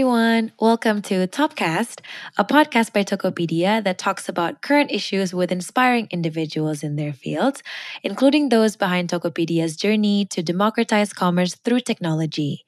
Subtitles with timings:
[0.00, 0.50] everyone.
[0.58, 2.00] Welcome to Topcast,
[2.38, 7.62] a podcast by Tokopedia that talks about current issues with inspiring individuals in their fields,
[8.02, 12.64] including those behind Tokopedia's journey to democratize commerce through technology.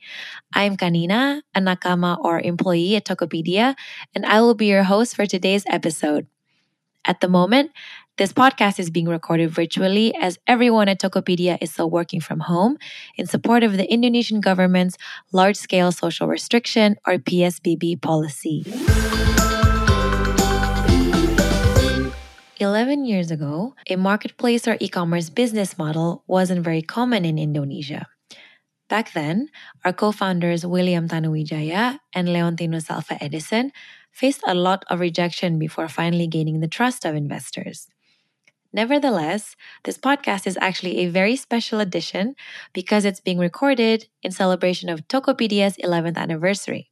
[0.52, 3.76] I'm Kanina, a nakama or employee at Tokopedia,
[4.14, 6.26] and I will be your host for today's episode.
[7.06, 7.70] At the moment,
[8.18, 12.76] this podcast is being recorded virtually as everyone at Tokopedia is still working from home
[13.16, 14.98] in support of the Indonesian government's
[15.32, 18.64] large scale social restriction or PSBB policy.
[22.60, 28.06] 11 years ago, a marketplace or e commerce business model wasn't very common in Indonesia.
[28.88, 29.48] Back then,
[29.86, 33.72] our co founders William Tanuwijaya and Leontinus Alva Edison
[34.12, 37.88] faced a lot of rejection before finally gaining the trust of investors.
[38.72, 39.54] Nevertheless,
[39.84, 42.34] this podcast is actually a very special edition
[42.72, 46.88] because it's being recorded in celebration of Tokopedia's 11th anniversary.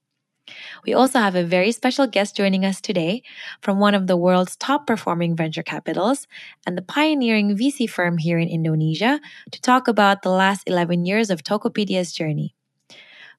[0.85, 3.23] We also have a very special guest joining us today
[3.63, 6.27] from one of the world's top performing venture capitals
[6.67, 11.31] and the pioneering VC firm here in Indonesia to talk about the last 11 years
[11.31, 12.55] of Tokopedia's journey.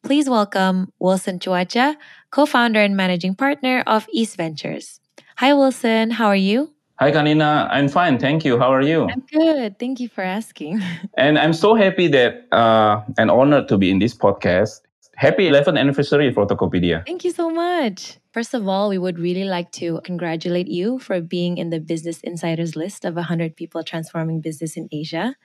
[0.04, 1.96] Please welcome Willson Cuaca,
[2.32, 5.00] co founder and managing partner of East Ventures.
[5.38, 6.14] Hi, Willson.
[6.14, 6.74] How are you?
[7.02, 7.68] Hi, Kanina.
[7.72, 8.20] I'm fine.
[8.20, 8.60] Thank you.
[8.60, 9.10] How are you?
[9.10, 9.80] I'm good.
[9.80, 10.84] Thank you for asking.
[11.18, 14.82] and I'm so happy that uh, and honored to be in this podcast.
[15.16, 17.04] Happy 11th anniversary for Tokopedia.
[17.08, 18.20] Thank you so much.
[18.34, 22.22] First of all, we would really like to congratulate you for being in the Business
[22.22, 25.36] Insiders list of 100 people transforming business in Asia.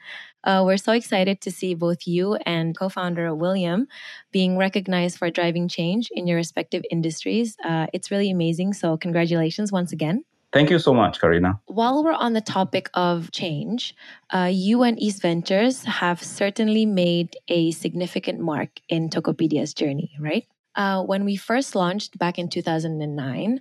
[0.44, 3.86] Uh, we're so excited to see both you and co founder William
[4.30, 7.56] being recognized for driving change in your respective industries.
[7.64, 8.74] Uh, it's really amazing.
[8.74, 10.22] So, congratulations once again.
[10.52, 11.60] Thank you so much, Karina.
[11.66, 13.94] While we're on the topic of change,
[14.32, 20.46] uh, you and East Ventures have certainly made a significant mark in Tokopedia's journey, right?
[20.74, 23.60] Uh, when we first launched back in 2009,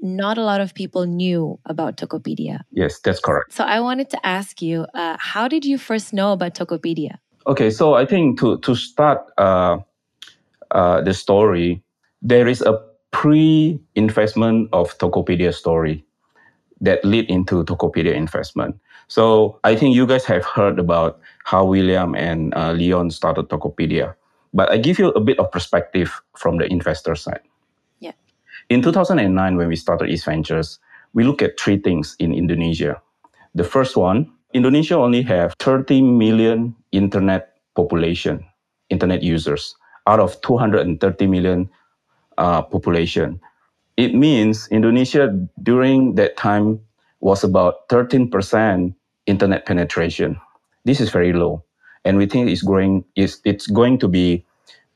[0.00, 2.60] not a lot of people knew about Tokopedia.
[2.72, 3.52] Yes, that's correct.
[3.52, 7.18] So I wanted to ask you, uh, how did you first know about Tokopedia?
[7.46, 9.78] Okay, so I think to to start uh,
[10.70, 11.82] uh, the story,
[12.20, 12.78] there is a
[13.10, 16.04] pre-investment of Tokopedia story
[16.82, 18.76] that lead into Tokopedia investment.
[19.08, 24.14] So I think you guys have heard about how William and uh, Leon started Tokopedia.
[24.52, 27.40] But I give you a bit of perspective from the investor side.
[28.00, 28.12] Yeah.
[28.68, 30.78] In 2009, when we started East Ventures,
[31.14, 33.00] we look at three things in Indonesia.
[33.54, 38.44] The first one, Indonesia only have 30 million internet population,
[38.90, 39.74] internet users,
[40.06, 41.70] out of 230 million
[42.38, 43.40] uh, population.
[43.96, 45.28] It means Indonesia
[45.62, 46.80] during that time
[47.20, 48.94] was about 13%
[49.26, 50.40] internet penetration.
[50.84, 51.62] This is very low
[52.04, 53.04] and we think it's growing.
[53.14, 54.44] It's, it's going to be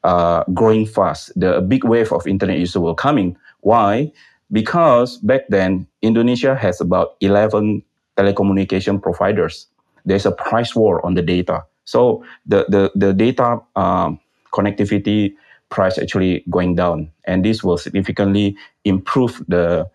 [0.02, 1.32] uh, growing fast.
[1.38, 3.36] The big wave of internet users will coming.
[3.60, 4.12] Why?
[4.50, 7.82] Because back then Indonesia has about 11
[8.16, 9.66] telecommunication providers.
[10.04, 11.64] There's a price war on the data.
[11.84, 14.18] So the the the data um,
[14.52, 15.34] connectivity
[15.68, 19.88] price actually going down, and this will significantly improve the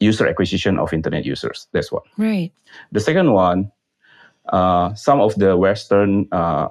[0.00, 1.66] user acquisition of internet users.
[1.72, 2.02] That's one.
[2.16, 2.52] Right.
[2.92, 3.72] The second one
[4.52, 6.68] uh, some of the Western uh,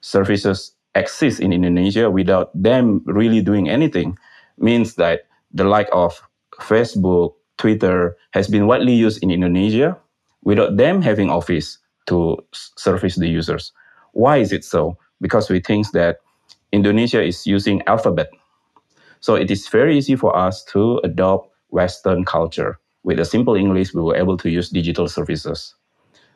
[0.00, 4.16] services exist in Indonesia without them really doing anything
[4.58, 6.20] means that the like of
[6.60, 9.96] Facebook, Twitter has been widely used in Indonesia
[10.42, 13.72] without them having office to service the users.
[14.12, 14.98] Why is it so?
[15.20, 16.18] Because we think that
[16.74, 18.28] Indonesia is using alphabet.
[19.20, 22.78] So it is very easy for us to adopt Western culture.
[23.04, 25.74] With a simple English, we were able to use digital services.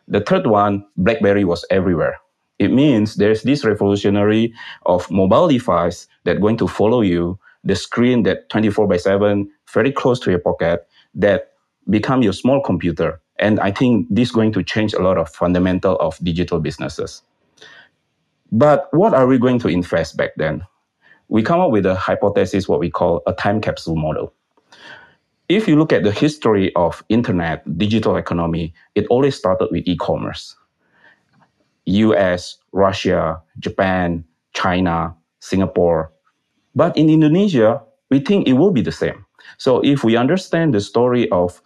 [0.07, 2.17] The third one, BlackBerry was everywhere.
[2.59, 4.55] It means there's this revolutionary
[4.87, 9.93] of mobile device that going to follow you, the screen that 24 by 7, very
[9.93, 11.53] close to your pocket, that
[11.91, 13.21] become your small computer.
[13.39, 17.23] And I think this is going to change a lot of fundamental of digital businesses.
[18.51, 20.67] But what are we going to invest back then?
[21.29, 24.33] We come up with a hypothesis, what we call a time capsule model.
[25.49, 30.55] If you look at the history of internet digital economy it always started with e-commerce.
[31.87, 36.13] Us russia japan china singapore.
[36.75, 39.25] But in indonesia we think it will be the same.
[39.57, 41.63] So if we understand the story of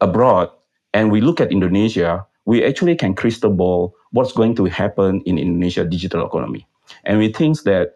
[0.00, 0.50] abroad
[0.94, 5.38] and we look at indonesia we actually can crystal ball what's going to happen in
[5.38, 6.66] indonesia digital economy
[7.04, 7.94] and we think that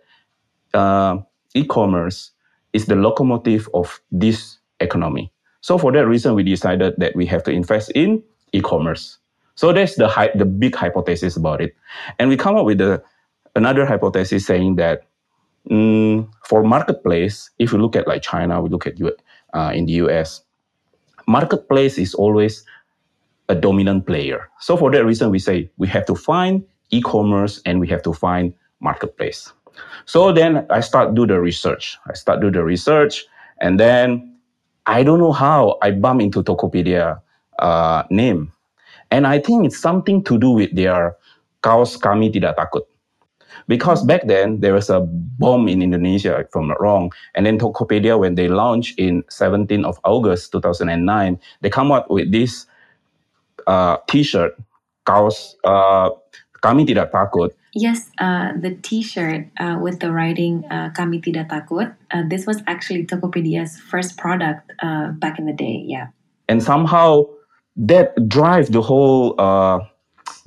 [0.74, 1.18] uh,
[1.54, 2.32] e-commerce
[2.72, 5.32] is the locomotive of this economy.
[5.60, 8.22] So for that reason, we decided that we have to invest in
[8.52, 9.18] e-commerce.
[9.54, 11.74] So that's the the big hypothesis about it,
[12.18, 13.02] and we come up with the,
[13.56, 15.08] another hypothesis saying that
[15.70, 19.00] mm, for marketplace, if you look at like China, we look at
[19.54, 20.42] uh, in the US,
[21.26, 22.64] marketplace is always
[23.48, 24.48] a dominant player.
[24.60, 28.12] So for that reason, we say we have to find e-commerce and we have to
[28.12, 29.52] find marketplace.
[30.04, 31.98] So then I start do the research.
[32.08, 33.24] I start do the research,
[33.60, 34.36] and then
[34.86, 37.20] I don't know how I bump into Tokopedia
[37.58, 38.52] uh, name,
[39.10, 41.16] and I think it's something to do with their
[41.62, 42.88] kaos kami tidak takut.
[43.68, 47.58] Because back then there was a bomb in Indonesia, if I'm not wrong, and then
[47.58, 50.88] Tokopedia when they launched in 17th of August 2009,
[51.60, 52.66] they come up with this
[53.66, 54.56] uh, T-shirt,
[55.04, 56.10] kaos uh,
[56.62, 61.92] kami tidak takut, Yes, uh, the T-shirt uh, with the writing uh, "Kami Tidak Takut."
[62.08, 65.84] Uh, this was actually Tokopedia's first product uh, back in the day.
[65.84, 66.08] Yeah,
[66.48, 67.28] and somehow
[67.76, 69.84] that drive the whole uh,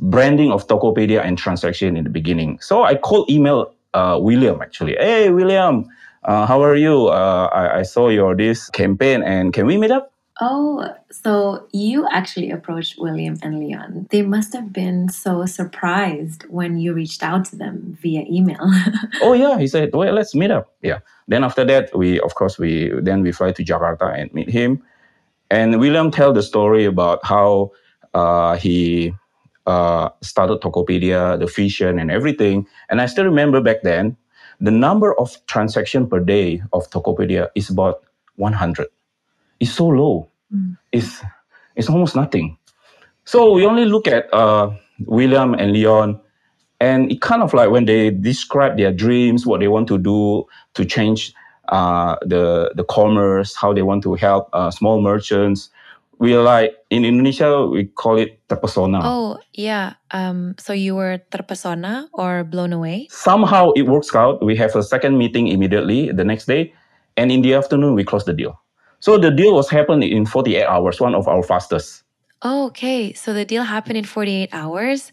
[0.01, 2.57] branding of Tokopedia and transaction in the beginning.
[2.66, 4.98] So I called email uh, William actually.
[4.98, 5.86] Hey William,
[6.25, 7.13] uh, how are you?
[7.13, 10.10] Uh, I, I saw your this campaign and can we meet up?
[10.41, 14.07] Oh, so you actually approached William and Leon.
[14.09, 18.71] They must have been so surprised when you reached out to them via email.
[19.21, 20.74] oh yeah, he said, well, let's meet up.
[20.81, 21.00] Yeah.
[21.27, 24.81] Then after that, we of course we then we fly to Jakarta and meet him.
[25.51, 27.71] And William tell the story about how
[28.13, 29.13] uh, he
[29.68, 32.65] uh, started Tokopedia, the vision and everything.
[32.89, 34.15] And I still remember back then,
[34.62, 38.03] the number of transaction per day of Tokopedia is about
[38.38, 38.88] 100
[39.59, 40.28] It's so low.
[40.53, 40.77] Mm.
[40.91, 41.21] It's
[41.75, 42.57] it's almost nothing.
[43.25, 44.71] So we only look at uh,
[45.05, 46.19] William and Leon,
[46.79, 50.45] and it kind of like when they describe their dreams, what they want to do
[50.73, 51.33] to change
[51.69, 55.69] uh, the the commerce, how they want to help uh, small merchants.
[56.17, 58.99] We like in Indonesia we call it terpesona.
[59.03, 59.93] Oh yeah.
[60.11, 63.07] Um, so you were terpesona or blown away?
[63.09, 64.43] Somehow it works out.
[64.43, 66.73] We have a second meeting immediately the next day,
[67.15, 68.59] and in the afternoon we close the deal.
[68.99, 72.03] So the deal was happening in 48 hours, one of our fastest.
[72.41, 73.13] Oh, okay.
[73.13, 75.11] So the deal happened in 48 hours.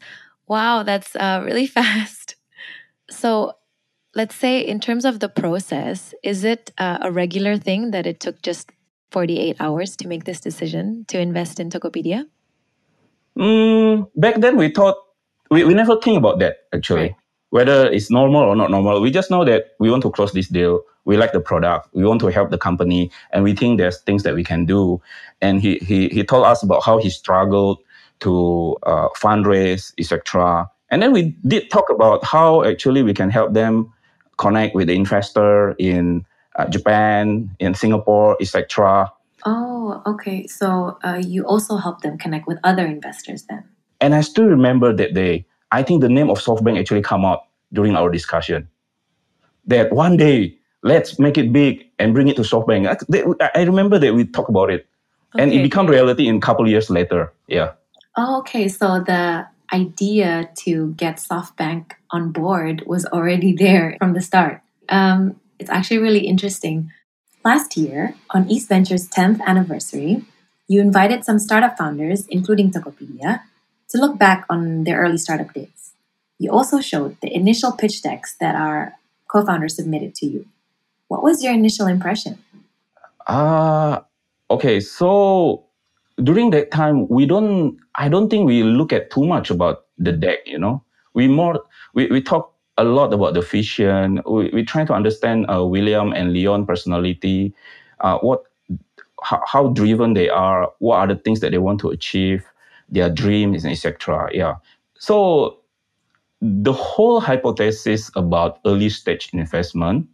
[0.48, 2.36] Wow, that's uh, really fast.
[3.10, 3.54] So
[4.14, 8.20] let's say, in terms of the process, is it uh, a regular thing that it
[8.20, 8.70] took just
[9.10, 12.26] 48 hours to make this decision to invest in Tokopedia?
[13.38, 14.96] Mm, back then, we thought,
[15.50, 17.02] we, we never think about that actually.
[17.02, 17.16] Right
[17.50, 19.00] whether it's normal or not normal.
[19.00, 20.82] We just know that we want to close this deal.
[21.06, 21.88] We like the product.
[21.94, 25.00] We want to help the company, and we think there's things that we can do.
[25.40, 27.78] And he he he told us about how he struggled
[28.20, 30.68] to uh, fundraise, etc.
[30.90, 33.92] And then we did talk about how actually we can help them
[34.36, 36.26] connect with the investor in
[36.56, 39.10] uh, Japan, in Singapore, etc.
[39.46, 40.46] Oh, okay.
[40.46, 43.64] So uh, you also help them connect with other investors then.
[44.00, 47.44] And I still remember that day I think the name of SoftBank actually come out
[47.72, 48.68] during our discussion.
[49.66, 52.86] That one day, let's make it big and bring it to SoftBank.
[53.40, 54.86] I, I remember that we talked about it,
[55.34, 55.42] okay.
[55.42, 57.32] and it became reality in a couple years later.
[57.48, 57.72] Yeah.
[58.16, 58.68] Oh, okay.
[58.68, 64.62] So the idea to get SoftBank on board was already there from the start.
[64.88, 66.92] Um, it's actually really interesting.
[67.44, 70.24] Last year, on East Venture's 10th anniversary,
[70.68, 73.42] you invited some startup founders, including Tokopedia,
[73.90, 75.92] to look back on their early startup days.
[76.38, 78.94] You also showed the initial pitch decks that our
[79.30, 80.46] co founders submitted to you.
[81.08, 82.38] What was your initial impression?
[83.26, 84.00] Uh,
[84.50, 85.64] okay, so
[86.22, 90.12] during that time, we don't, I don't think we look at too much about the
[90.12, 90.82] deck, you know.
[91.14, 91.62] We more,
[91.94, 94.20] we, we talk a lot about the vision.
[94.26, 97.54] We, we try to understand uh, William and Leon personality,
[98.00, 98.42] uh, what,
[99.22, 102.44] how, how driven they are, what are the things that they want to achieve
[102.88, 104.28] their dreams, etc.
[104.32, 104.56] Yeah.
[104.98, 105.60] So
[106.40, 110.06] the whole hypothesis about early stage investment,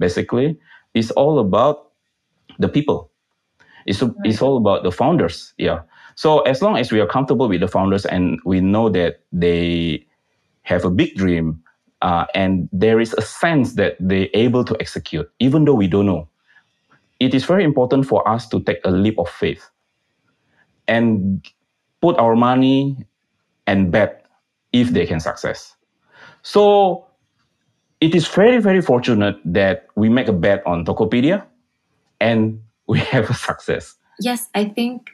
[0.00, 0.58] basically,
[0.94, 1.92] is all about
[2.58, 3.10] the people.
[3.86, 4.12] It's, right.
[4.24, 5.54] it's all about the founders.
[5.58, 5.82] Yeah.
[6.16, 10.04] So as long as we are comfortable with the founders and we know that they
[10.62, 11.62] have a big dream
[12.02, 16.06] uh, and there is a sense that they're able to execute, even though we don't
[16.06, 16.28] know,
[17.20, 19.70] it is very important for us to take a leap of faith
[20.88, 21.46] and
[22.00, 22.96] put our money
[23.66, 24.26] and bet
[24.72, 25.76] if they can success.
[26.42, 27.06] So
[28.00, 31.44] it is very, very fortunate that we make a bet on Tokopedia
[32.20, 33.94] and we have a success.
[34.20, 35.10] Yes, I think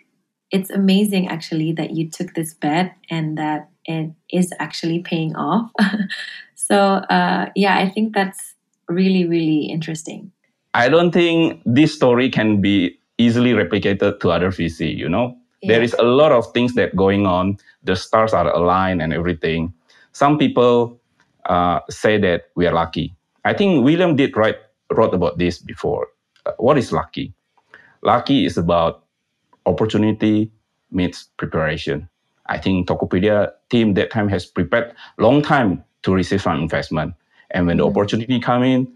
[0.51, 5.71] it's amazing actually that you took this bet and that it is actually paying off.
[6.55, 6.77] so
[7.11, 8.55] uh, yeah, I think that's
[8.89, 10.31] really, really interesting.
[10.75, 15.37] I don't think this story can be easily replicated to other VC, you know?
[15.63, 17.59] There is a lot of things that going on.
[17.83, 19.73] The stars are aligned and everything.
[20.13, 21.01] Some people
[21.47, 23.15] uh, say that we are lucky.
[23.45, 24.57] I think William did write
[24.93, 26.09] wrote about this before.
[26.45, 27.35] Uh, what is lucky?
[28.03, 29.05] Lucky is about
[29.67, 30.51] opportunity
[30.91, 32.09] meets preparation.
[32.47, 37.15] I think Tokopedia team that time has prepared long time to receive some investment.
[37.51, 38.93] And when the opportunity come in,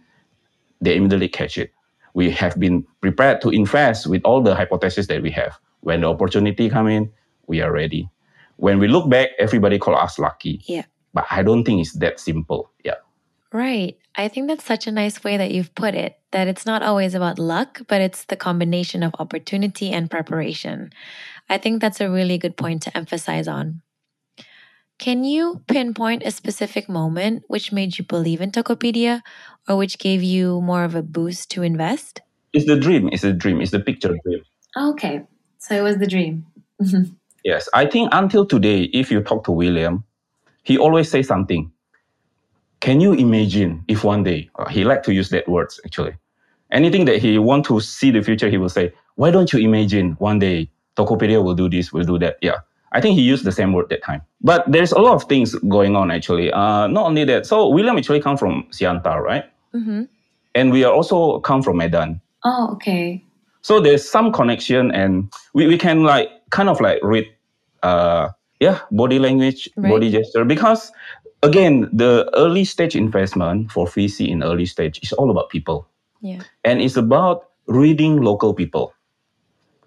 [0.80, 1.72] they immediately catch it.
[2.14, 5.58] We have been prepared to invest with all the hypotheses that we have.
[5.80, 7.10] When the opportunity come in,
[7.46, 8.08] we are ready.
[8.56, 10.60] When we look back, everybody call us lucky.
[10.64, 10.84] Yeah.
[11.12, 12.70] But I don't think it's that simple.
[12.84, 12.96] Yeah.
[13.52, 13.98] Right.
[14.14, 17.14] I think that's such a nice way that you've put it that it's not always
[17.14, 20.90] about luck, but it's the combination of opportunity and preparation.
[21.48, 23.82] I think that's a really good point to emphasize on.
[24.98, 29.22] Can you pinpoint a specific moment which made you believe in Tokopedia
[29.66, 32.20] or which gave you more of a boost to invest?
[32.52, 33.08] It's the dream.
[33.10, 33.60] It's a dream.
[33.60, 34.42] It's the picture dream.
[34.76, 35.22] Okay.
[35.58, 36.46] So it was the dream.
[37.42, 37.70] Yes.
[37.72, 40.04] I think until today, if you talk to William,
[40.62, 41.70] he always say something.
[42.80, 46.14] Can you imagine if one day, uh, he like to use that words actually.
[46.72, 50.12] Anything that he want to see the future, he will say, why don't you imagine
[50.12, 52.36] one day Tokopedia will do this, will do that.
[52.40, 52.58] Yeah.
[52.92, 54.22] I think he used the same word that time.
[54.40, 56.52] But there's a lot of things going on actually.
[56.52, 57.46] Uh, not only that.
[57.46, 59.44] So William actually come from Siantar, right?
[59.74, 60.04] Mm-hmm.
[60.54, 62.20] And we are also come from Medan.
[62.44, 63.22] Oh, okay.
[63.62, 67.26] So there's some connection and we, we can like kind of like read
[67.82, 68.28] uh
[68.60, 69.90] yeah, body language, Right.
[69.90, 70.44] body gesture.
[70.44, 70.92] Because
[71.42, 75.86] again, the early stage investment for VC in early stage is all about people.
[76.22, 76.42] Yeah.
[76.64, 78.92] and it's about reading local people.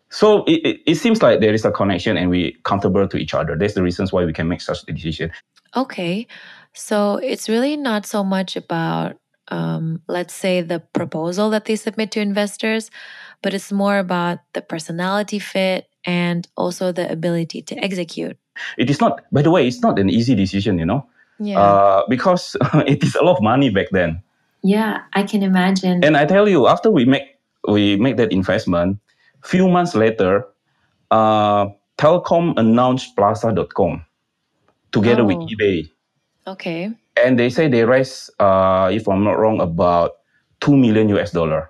[0.09, 3.33] So it, it, it seems like there is a connection and we comfortable to each
[3.35, 3.55] other.
[3.55, 5.31] That's the reasons why we can make such a decision.
[5.75, 6.25] Okay.
[6.73, 9.17] So it's really not so much about,
[9.49, 12.89] um, let's say, the proposal that they submit to investors,
[13.43, 18.37] but it's more about the personality fit and also the ability to execute.
[18.77, 21.05] It is not, by the way, it's not an easy decision, you know,
[21.39, 21.59] Yeah.
[21.59, 22.55] uh, because
[22.87, 24.21] it is a lot of money back then.
[24.63, 26.03] yeah, I can imagine.
[26.03, 27.23] And I tell you, after we make
[27.67, 28.97] we make that investment,
[29.43, 30.45] few months later,
[31.11, 31.67] uh,
[31.97, 34.05] Telkom announced Plasa.com
[34.91, 35.47] together with Oh.
[35.47, 35.89] eBay.
[36.47, 36.91] okay.
[37.15, 40.11] and they say they raised, uh, if I'm not wrong, about
[40.61, 41.69] two million US dollar.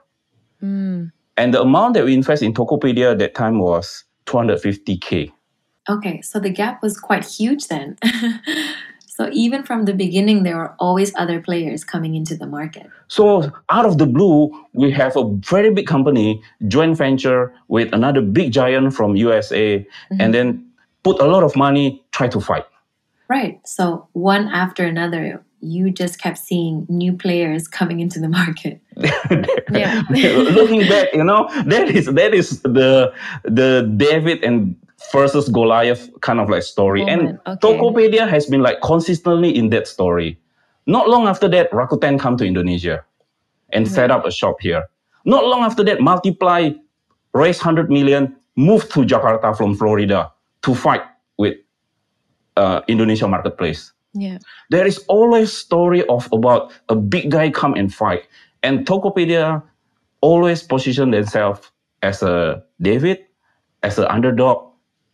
[0.64, 1.12] Mm.
[1.36, 5.32] And the amount that we invest in Tokopedia at that time was 250k.
[5.90, 7.98] Okay, so the gap was quite huge then.
[9.08, 12.90] so even from the beginning, there were always other players coming into the market.
[13.10, 18.22] So out of the blue, we have a very big company joint venture with another
[18.22, 20.22] big giant from USA, mm-hmm.
[20.22, 20.66] and then
[21.04, 22.66] put a lot of money try to fight.
[23.28, 23.60] Right.
[23.66, 28.80] So one after another, you just kept seeing new players coming into the market.
[29.72, 30.04] Yeah.
[30.12, 33.12] Looking back, you know that is that is the
[33.44, 34.76] the David and
[35.12, 37.78] versus Goliath kind of like story, Moment, and okay.
[37.78, 40.40] Tokopedia has been like consistently in that story.
[40.86, 43.04] Not long after that, Rakuten come to Indonesia
[43.72, 44.84] and set up a shop here.
[45.26, 46.72] Not long after that, Multiply
[47.34, 50.32] raised 100 million, moved to Jakarta from Florida
[50.64, 51.02] to fight
[51.38, 51.58] with
[52.58, 54.38] uh, Indonesia marketplace Yeah.
[54.70, 58.30] there is always story of about a big guy come and fight
[58.62, 59.64] and tokopedia
[60.22, 61.66] always position themselves
[62.06, 63.26] as a david
[63.82, 64.70] as an underdog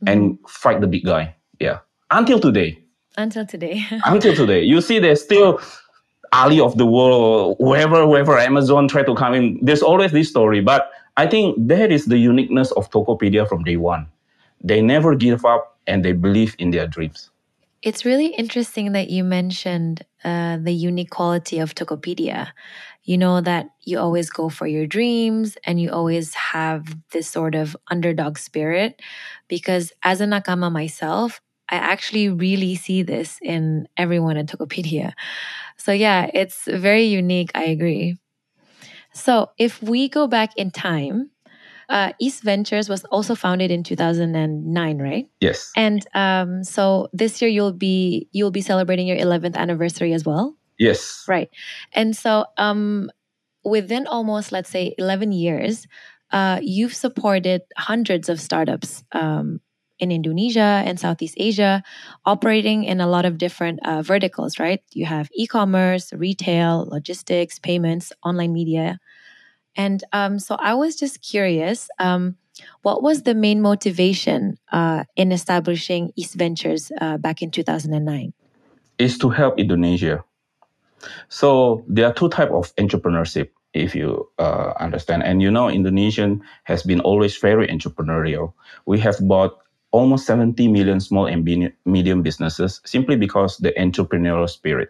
[0.08, 0.46] and mm-hmm.
[0.48, 1.36] fight the big guy.
[1.60, 1.80] Yeah.
[2.12, 2.80] Until today.
[3.18, 3.86] Until today.
[4.06, 4.64] until today.
[4.64, 5.60] You see there's still
[6.32, 9.60] ali of the world whoever whoever amazon try to come in.
[9.62, 13.78] There's always this story but i think that is the uniqueness of tokopedia from day
[13.78, 14.08] one.
[14.62, 17.32] They never give up and they believe in their dreams
[17.82, 22.50] It's really interesting that you mentioned uh, the unique quality of Tokopedia.
[23.04, 27.56] You know that you always go for your dreams and you always have this sort
[27.56, 29.02] of underdog spirit.
[29.48, 35.14] Because as a Nakama myself, I actually really see this in everyone at Tokopedia.
[35.78, 37.52] So, yeah, it's very unique.
[37.56, 38.18] I agree.
[39.14, 41.32] So, if we go back in time,
[41.90, 45.28] uh, East Ventures was also founded in 2009, right?
[45.42, 50.26] yes And um, so this year you'll be you'll be celebrating your 11th anniversary as
[50.26, 51.50] well, yes right?
[51.94, 53.10] And so um,
[53.64, 55.88] within almost let's say 11 years,
[56.32, 59.60] uh, you've supported hundreds of startups um,
[60.00, 61.84] in Indonesia and Southeast Asia,
[62.26, 64.82] operating in a lot of different uh, verticals, right?
[64.94, 69.00] You have e-commerce, retail, logistics, payments, online media,
[69.76, 71.90] and um, so I was just curious.
[72.00, 72.36] Um,
[72.82, 78.34] what was the main motivation uh, in establishing East Ventures uh, back in 2009?
[79.00, 80.24] is to help Indonesia.
[81.30, 85.24] So there are two type of entrepreneurship, if you uh, understand.
[85.24, 88.54] And you know, Indonesian has been always very entrepreneurial.
[88.86, 89.58] We have bought
[89.92, 91.44] almost 70 million small and
[91.86, 94.90] medium businesses simply because the entrepreneurial spirit.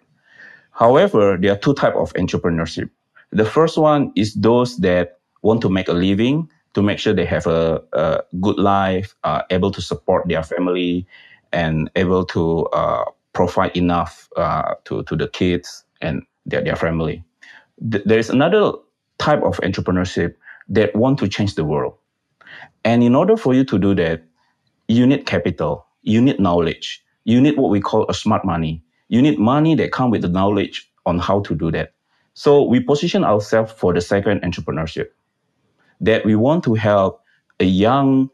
[0.72, 2.90] However, there are two types of entrepreneurship.
[3.32, 7.26] The first one is those that want to make a living, to make sure they
[7.26, 11.08] have a, a good life, uh, able to support their family,
[11.52, 17.24] and able to uh, provide enough uh, to, to the kids and their, their family.
[17.92, 18.74] Th- there is another
[19.18, 20.36] type of entrepreneurship
[20.70, 21.96] that want to change the world.
[22.86, 24.24] And in order for you to do that,
[24.88, 28.84] you need capital, you need knowledge, you need what we call a smart money.
[29.10, 31.94] You need money that come with the knowledge on how to do that.
[32.40, 35.08] So we position ourselves for the second entrepreneurship
[36.00, 37.22] that we want to help
[37.60, 38.30] a young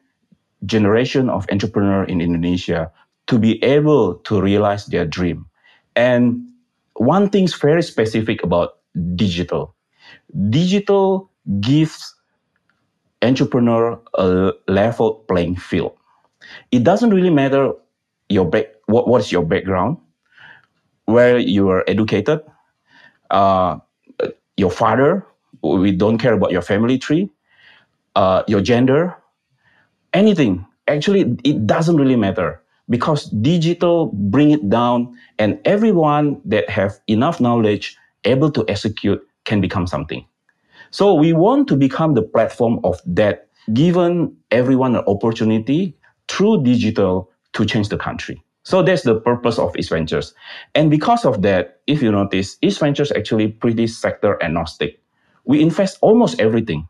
[0.63, 2.91] generation of entrepreneur in Indonesia
[3.25, 5.47] to be able to realize their dream.
[5.95, 6.45] And
[6.93, 8.77] one thing's very specific about
[9.15, 9.73] digital.
[10.51, 12.13] Digital gives
[13.23, 15.97] entrepreneur a level playing field.
[16.69, 17.73] It doesn't really matter
[18.29, 19.97] your back, what, what is your background,
[21.05, 22.41] where you are educated,
[23.31, 23.79] uh,
[24.57, 25.25] your father,
[25.61, 27.29] we don't care about your family tree,
[28.15, 29.15] uh, your gender,
[30.13, 30.65] anything.
[30.87, 37.41] Actually, it doesn't really matter because digital bring it down and everyone that have enough
[37.41, 40.25] knowledge able to execute can become something.
[40.91, 45.97] So we want to become the platform of that, given everyone an opportunity
[46.27, 48.44] through digital to change the country.
[48.65, 50.33] So that's the purpose of East Ventures.
[50.73, 54.99] And because of that, if you notice, East Ventures actually pretty sector agnostic.
[55.45, 56.87] We invest almost everything.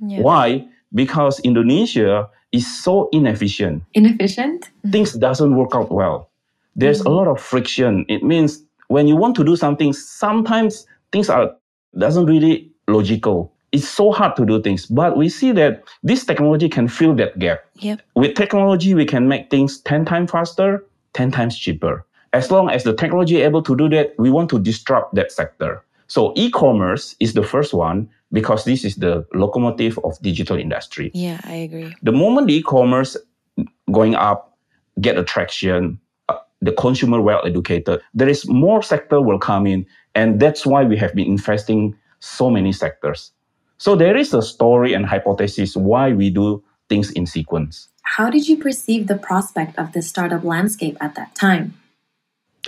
[0.00, 0.20] Yeah.
[0.20, 0.66] Why?
[0.92, 3.84] Because Indonesia is so inefficient.
[3.94, 4.70] Inefficient?
[4.90, 6.30] Things doesn't work out well.
[6.74, 7.12] There's a mm-hmm.
[7.12, 8.04] lot of friction.
[8.08, 11.54] It means when you want to do something, sometimes things are
[11.96, 13.52] doesn't really logical.
[13.70, 17.38] It's so hard to do things, but we see that this technology can fill that
[17.38, 17.60] gap.
[17.76, 18.02] Yep.
[18.16, 22.04] With technology, we can make things 10 times faster, 10 times cheaper.
[22.32, 25.84] As long as the technology able to do that, we want to disrupt that sector.
[26.08, 31.10] So e-commerce is the first one because this is the locomotive of digital industry.
[31.14, 31.94] Yeah, I agree.
[32.02, 33.16] The moment the e-commerce
[33.92, 34.58] going up,
[35.00, 40.40] get attraction, uh, the consumer well educated, there is more sector will come in, and
[40.40, 43.32] that's why we have been investing so many sectors.
[43.78, 47.88] So there is a story and hypothesis why we do things in sequence.
[48.04, 51.74] How did you perceive the prospect of this startup landscape at that time?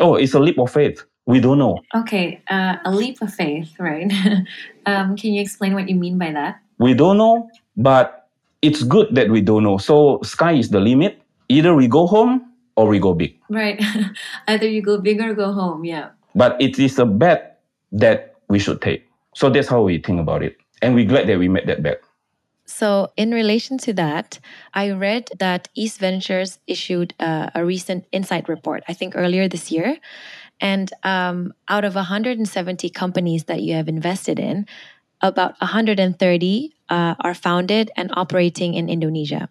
[0.00, 1.04] Oh, it's a leap of faith.
[1.26, 1.80] We don't know.
[1.94, 4.12] Okay, uh, a leap of faith, right?
[4.86, 6.60] um, can you explain what you mean by that?
[6.78, 8.28] We don't know, but
[8.62, 9.78] it's good that we don't know.
[9.78, 11.20] So sky is the limit.
[11.48, 13.38] Either we go home or we go big.
[13.48, 13.82] Right.
[14.48, 16.10] Either you go big or go home, yeah.
[16.34, 17.60] But it is a bet
[17.92, 19.06] that we should take.
[19.34, 20.56] So that's how we think about it.
[20.82, 22.02] And we're glad that we made that bet.
[22.66, 24.40] So, in relation to that,
[24.74, 29.70] I read that East Ventures issued a, a recent insight report, I think earlier this
[29.70, 29.96] year.
[30.60, 34.66] And um, out of 170 companies that you have invested in,
[35.22, 39.48] about 130 uh, are founded and operating in Indonesia.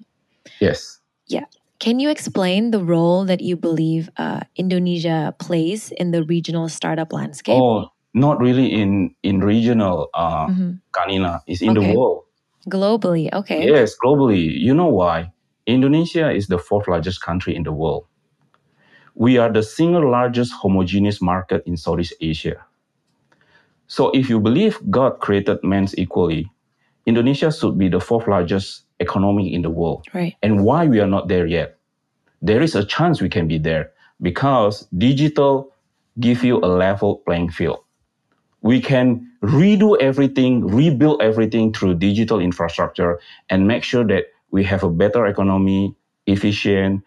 [0.60, 1.00] Yes.
[1.28, 1.46] Yeah.
[1.80, 7.12] Can you explain the role that you believe uh, Indonesia plays in the regional startup
[7.14, 7.56] landscape?
[7.62, 10.80] Oh, not really in in regional uh, Mhm.
[10.92, 11.42] Kanina.
[11.48, 11.92] It's in Okay.
[11.92, 12.24] the world.
[12.70, 13.68] Globally, okay.
[13.68, 14.52] Yes, globally.
[14.52, 15.32] You know why?
[15.66, 18.06] Indonesia is the fourth largest country in the world.
[19.16, 22.66] We are the single largest homogeneous market in Southeast Asia.
[23.88, 26.52] So if you believe God created men equally,
[27.06, 30.08] Indonesia should be the fourth largest economy in the world.
[30.14, 30.36] Right.
[30.42, 31.78] And why we are not there yet?
[32.42, 35.72] There is a chance we can be there because digital
[36.20, 37.85] give you a level playing field.
[38.66, 44.82] We can redo everything, rebuild everything through digital infrastructure and make sure that we have
[44.82, 47.04] a better economy, efficient,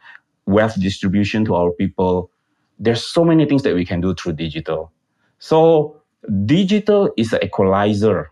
[0.47, 2.31] wealth distribution to our people.
[2.79, 4.93] There's so many things that we can do through digital.
[5.41, 6.01] So
[6.47, 8.31] digital is an equalizer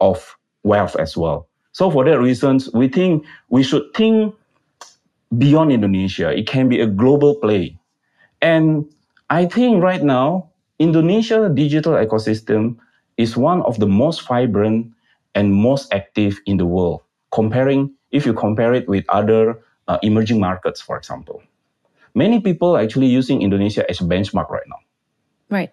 [0.00, 1.46] of wealth as well.
[1.70, 4.34] So for that reasons, we think we should think
[5.38, 6.36] beyond Indonesia.
[6.36, 7.78] It can be a global play.
[8.42, 8.90] And
[9.30, 12.78] I think right now, Indonesia digital ecosystem
[13.16, 14.92] is one of the most vibrant
[15.34, 20.40] and most active in the world, comparing if you compare it with other uh, emerging
[20.40, 21.42] markets, for example.
[22.14, 24.80] Many people are actually using Indonesia as a benchmark right now,
[25.50, 25.70] Right.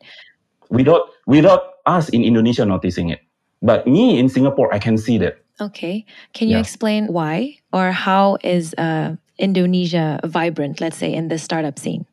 [0.69, 3.21] without without us in Indonesia noticing it.
[3.61, 5.37] But me in Singapore, I can see that.
[5.61, 6.05] Okay.
[6.33, 6.65] Can you Yeah.
[6.65, 12.05] explain why or how is uh, Indonesia vibrant, let's say, in the startup scene?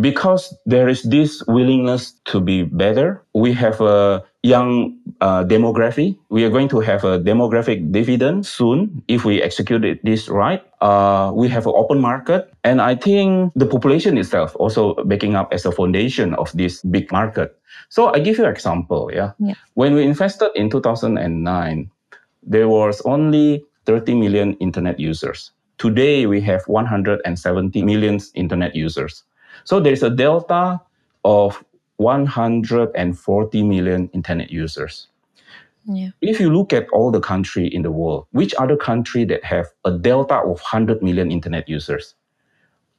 [0.00, 6.16] Because there is this willingness to be better, we have a young uh, demography.
[6.30, 10.62] We are going to have a demographic dividend soon if we execute it this right.
[10.80, 15.52] Uh, we have an open market, and I think the population itself also backing up
[15.52, 17.56] as a foundation of this big market.
[17.88, 19.10] So I give you an example.
[19.12, 19.54] Yeah, Yeah.
[19.74, 21.90] when we invested in 2009,
[22.42, 25.52] there was only 30 million internet users.
[25.78, 29.24] Today we have 170 million internet users.
[29.64, 30.80] So there's a delta
[31.24, 31.64] of
[31.96, 35.08] 140 million internet users.
[35.84, 36.10] Yeah.
[36.20, 39.66] If you look at all the country in the world, which other country that have
[39.84, 42.14] a delta of 100 million internet users?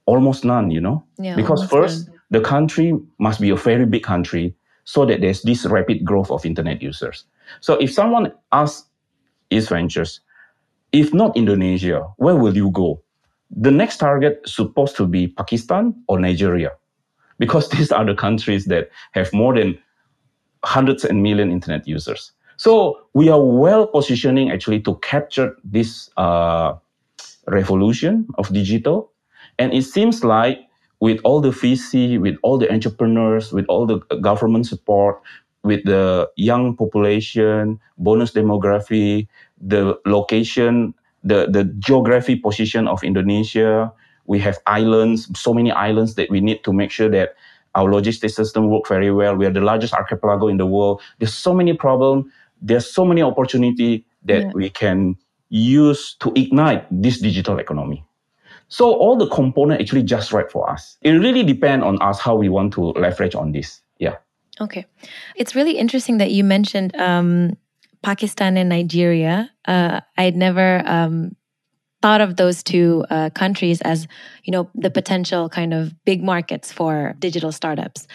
[0.05, 1.03] Almost none, you know?
[1.17, 1.35] Yeah.
[1.35, 2.19] because first, none.
[2.31, 6.45] the country must be a very big country so that there's this rapid growth of
[6.45, 7.25] internet users.
[7.59, 8.87] So if someone asks
[9.49, 10.21] East Ventures,
[10.91, 13.01] if not Indonesia, where will you go?
[13.55, 16.71] The next target supposed to be Pakistan or Nigeria,
[17.37, 19.77] because these are the countries that have more than
[20.63, 22.31] hundreds and million internet users.
[22.57, 26.73] So we are well positioning actually to capture this uh,
[27.47, 29.11] revolution of digital,
[29.57, 30.59] and it seems like
[30.99, 35.19] with all the VC, with all the entrepreneurs, with all the government support,
[35.63, 39.27] with the young population, bonus demography,
[39.59, 43.91] the location, the, the geography position of Indonesia.
[44.25, 47.35] We have islands, so many islands that we need to make sure that
[47.75, 49.35] our logistics system work very well.
[49.35, 51.01] We are the largest archipelago in the world.
[51.19, 52.25] There's so many problems.
[52.61, 54.51] There's so many opportunity that Yeah.
[54.53, 55.15] we can
[55.49, 58.05] use to ignite this digital economy.
[58.67, 60.97] So all the component actually just right for us.
[61.01, 63.81] It really depends on us how we want to leverage on this.
[63.99, 64.15] Yeah.
[64.61, 64.85] Okay.
[65.35, 67.57] It's really interesting that you mentioned um,
[68.03, 69.49] Pakistan and Nigeria.
[69.67, 71.35] Uh, I'd never um,
[72.01, 74.07] thought of those two uh, countries as,
[74.43, 78.07] you know, the potential kind of big markets for digital startups.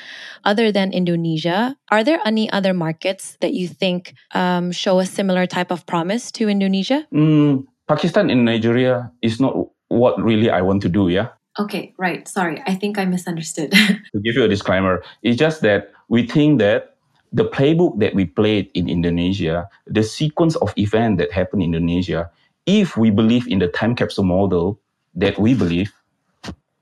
[0.45, 5.47] Other than Indonesia, are there any other markets that you think um, show a similar
[5.47, 7.07] type of promise to Indonesia?
[7.15, 9.55] Mm, Pakistan and Nigeria is not
[9.89, 11.09] what really I want to do.
[11.09, 11.29] Yeah.
[11.59, 12.29] Okay, right.
[12.29, 13.71] Sorry, I think I misunderstood.
[14.13, 16.96] to give you a disclaimer, it's just that we think that
[17.37, 22.31] the playbook that we played in Indonesia, the sequence of events that happened in Indonesia,
[22.65, 24.81] if we believe in the time capsule model
[25.15, 25.93] that we believe,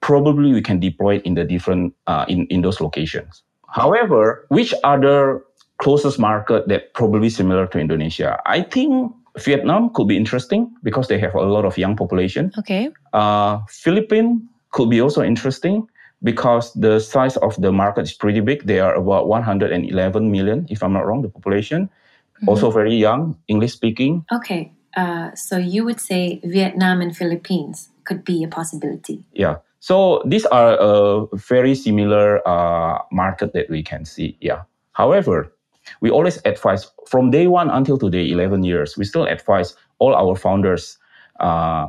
[0.01, 3.43] probably we can deploy it in the different uh, in, in those locations.
[3.67, 5.43] However, which other
[5.79, 8.38] closest market that probably similar to Indonesia?
[8.47, 9.11] I think
[9.43, 12.53] Vietnam could be interesting because they have a lot of young population.
[12.57, 12.90] Okay.
[13.12, 14.40] Uh, Philippines
[14.71, 15.88] could be also interesting
[16.24, 18.66] because the size of the market is pretty big.
[18.66, 21.90] They are about 111 million, if I'm not wrong, the population.
[22.42, 22.48] Mhm.
[22.48, 24.24] Also very young, English speaking.
[24.32, 29.24] okay, uh, so you would say Vietnam and Philippines could be a possibility.
[29.32, 29.56] Yeah.
[29.80, 34.37] So these are a very similar uh, market that we can see.
[34.40, 34.62] Yeah.
[34.92, 35.52] However,
[36.00, 40.37] we always advise from day one until today, 11 years, we still advise all our
[40.37, 40.98] founders
[41.40, 41.88] uh,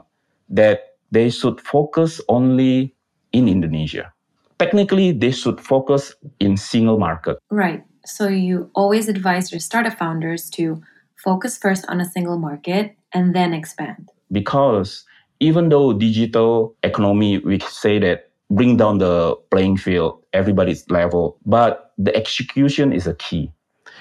[0.49, 2.93] that they should focus only
[3.31, 4.11] in Indonesia.
[4.59, 7.37] Technically, they should focus in single market.
[7.51, 7.83] Right.
[8.05, 10.81] So you always advise your startup founders to
[11.23, 14.09] focus first on a single market and then expand.
[14.31, 15.05] because
[15.39, 21.93] even though digital economy we say that bring down the playing field everybody's level but
[21.97, 23.51] the execution is a key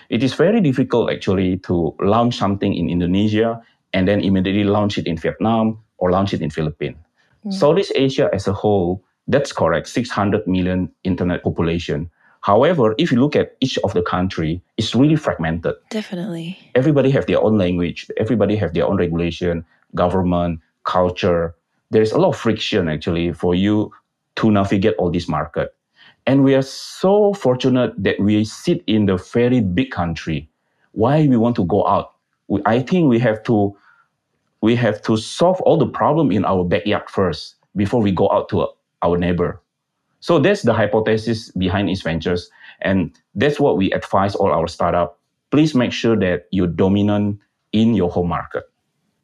[0.09, 3.61] it is very difficult actually to launch something in indonesia
[3.93, 6.97] and then immediately launch it in vietnam or launch it in philippines
[7.45, 7.53] Mm.
[7.53, 12.11] southeast asia as a whole that's correct 600 million internet population.
[12.41, 15.75] However if you look at each of the country it's really fragmented.
[15.91, 16.59] Definitely.
[16.75, 21.55] everybody have their own language everybody have their own regulation government culture.
[21.91, 23.93] There's a lot of friction actually for you
[24.37, 25.75] to navigate all this market.
[26.27, 30.49] And we are so fortunate that we sit in the very big country.
[30.93, 32.13] Why we want to go out?
[32.49, 33.75] We, i think we have to
[34.61, 38.49] we have to solve all the problem in our backyard first before we go out
[38.51, 38.69] to
[39.05, 39.61] our neighbor
[40.25, 42.49] so that's the hypothesis behind East Ventures.
[42.81, 45.21] And that's what we advise all our startup.
[45.51, 47.41] Please make sure that you're dominant
[47.73, 48.65] in your home market.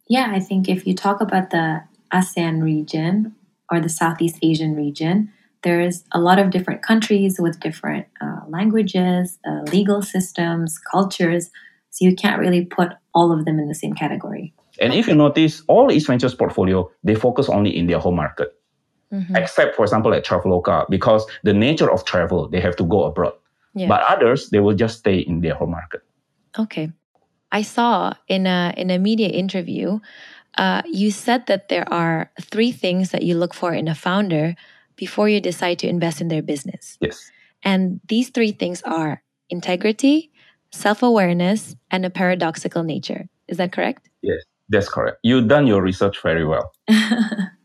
[0.08, 3.34] Yeah, I think if you talk about the ASEAN region
[3.70, 9.38] or the Southeast Asian region, there's a lot of different countries with different uh, languages,
[9.48, 11.48] uh, legal systems, cultures.
[11.88, 14.52] So you can't really put all of them in the same category.
[14.78, 18.54] And if you notice, all East Ventures portfolio, they focus only in their home market,
[19.12, 19.36] Mhm.
[19.36, 23.34] except for example at Traveloka, because the nature of travel, they have to go abroad.
[23.74, 23.88] Yeah.
[23.88, 26.02] But others, they will just stay in their home market.
[26.58, 26.92] Okay.
[27.52, 29.98] I saw in a in a media interview,
[30.58, 34.54] uh, you said that there are three things that you look for in a founder
[34.96, 36.98] before you decide to invest in their business.
[37.00, 37.30] Yes.
[37.62, 40.30] And these three things are integrity,
[40.72, 43.28] self awareness, and a paradoxical nature.
[43.48, 44.08] Is that correct?
[44.22, 45.18] Yes, that's correct.
[45.22, 46.72] You've done your research very well.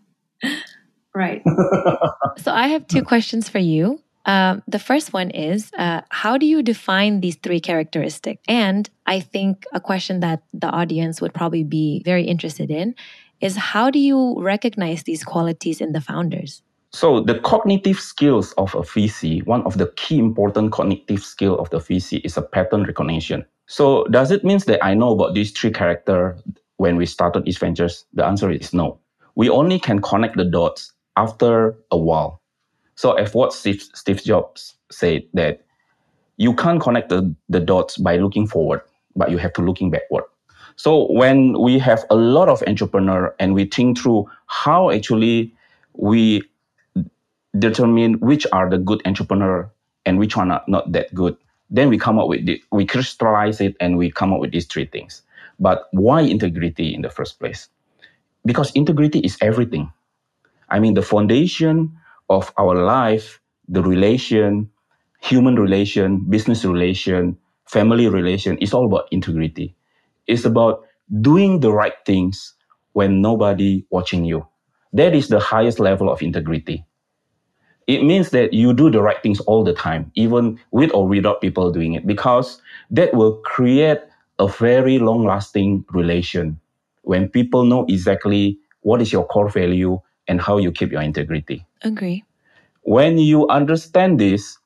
[1.16, 1.42] right.
[2.38, 4.00] So I have two questions for you.
[4.26, 8.42] Um, the first one is uh, How do you define these three characteristics?
[8.48, 12.96] And I think a question that the audience would probably be very interested in
[13.40, 16.62] is How do you recognize these qualities in the founders?
[16.92, 21.70] So the cognitive skills of a VC, one of the key important cognitive skill of
[21.70, 23.46] the VC is a pattern recognition.
[23.68, 26.38] So does it mean that I know about these three character
[26.78, 28.06] when we started East Ventures?
[28.14, 29.00] The answer is no.
[29.36, 32.42] We only can connect the dots after a while.
[32.96, 35.62] So as what Steve, Steve Jobs said that
[36.38, 38.82] you can't connect the, the dots by looking forward,
[39.16, 40.24] but you have to looking backward.
[40.76, 45.54] So when we have a lot of entrepreneur and we think through how actually
[45.94, 46.42] we
[47.58, 49.70] determine which are the good entrepreneur
[50.06, 51.38] and which one are not that good,
[51.70, 54.66] then we come up with it, we crystallize it and we come up with these
[54.66, 55.22] three things.
[55.60, 57.70] But why integrity in the first place?
[58.46, 59.92] Because integrity is everything.
[60.76, 61.96] I mean, the foundation
[62.30, 64.70] of our life, the relation,
[65.22, 69.74] human relation, business relation, family relation is all about integrity.
[70.28, 70.84] It's about
[71.22, 72.54] doing the right things
[72.92, 74.46] when nobody watching you.
[74.92, 76.86] That is the highest level of integrity.
[77.88, 81.40] It means that you do the right things all the time, even with or without
[81.40, 82.62] people doing it, because
[82.92, 84.00] that will create
[84.40, 86.60] a very long lasting relation
[87.04, 91.66] when people know exactly what is your core value and how you keep your integrity.
[91.84, 92.24] Agree.
[92.82, 94.58] When you understand this,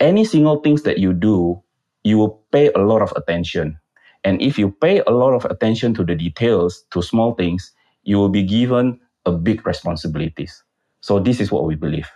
[0.00, 1.62] any single things that you do,
[2.04, 3.78] you will pay a lot of attention.
[4.24, 8.16] And if you pay a lot of attention to the details, to small things, you
[8.16, 10.62] will be given a big responsibilities.
[11.00, 12.08] So this is what we believe.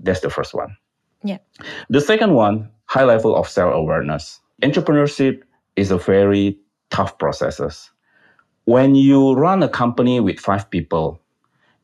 [0.00, 0.76] That's the first one.
[1.22, 1.38] Yeah.
[1.88, 4.40] The second one, high level of self-awareness.
[4.62, 5.42] Entrepreneurship
[5.76, 6.58] is a very
[6.90, 7.90] tough process.
[8.64, 11.21] When you run a company with five people,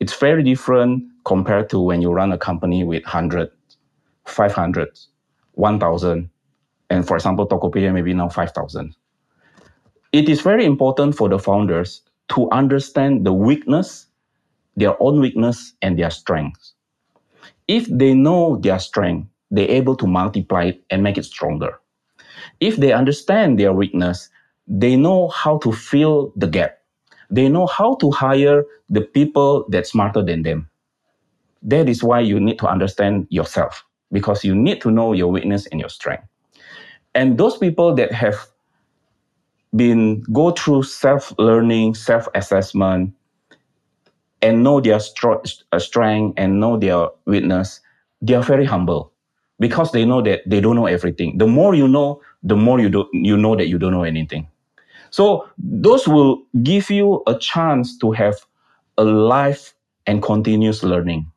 [0.01, 3.51] it's very different compared to when you run a company with 100,
[4.27, 4.89] 500,
[5.53, 6.31] 1,000,
[6.91, 8.95] and for example, Tokopedia maybe now 5,000.
[10.13, 14.07] It is very important for the founders to understand the weakness,
[14.77, 16.75] their own weakness, and their strengths.
[17.67, 21.81] If they know their strength, they're able to multiply it and make it stronger.
[22.61, 24.31] If they understand their weakness,
[24.67, 26.78] they know how to fill the gap.
[27.31, 30.69] They know how to hire the people that's smarter than them.
[31.63, 35.67] That is why you need to understand yourself because you need to know your weakness
[35.67, 36.25] and your strength.
[37.15, 38.47] And those people that have
[39.75, 43.13] been go through self-learning, self-assessment,
[44.41, 47.81] and know their uh, strength and know their weakness,
[48.23, 49.13] they are very humble
[49.59, 51.39] because they know that they don't know everything.
[51.39, 54.47] The more you know, the more you do, you know that you don't know anything.
[55.11, 58.37] So those will give you a chance to have
[58.97, 59.75] a life
[60.07, 61.31] and continuous learning.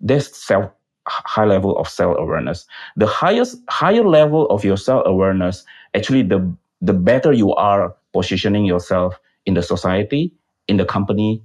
[0.00, 0.70] That's self
[1.08, 2.66] high level of self awareness.
[2.96, 5.64] The highest higher level of your self awareness,
[5.94, 10.32] actually, the the better you are positioning yourself in the society,
[10.68, 11.42] in the company,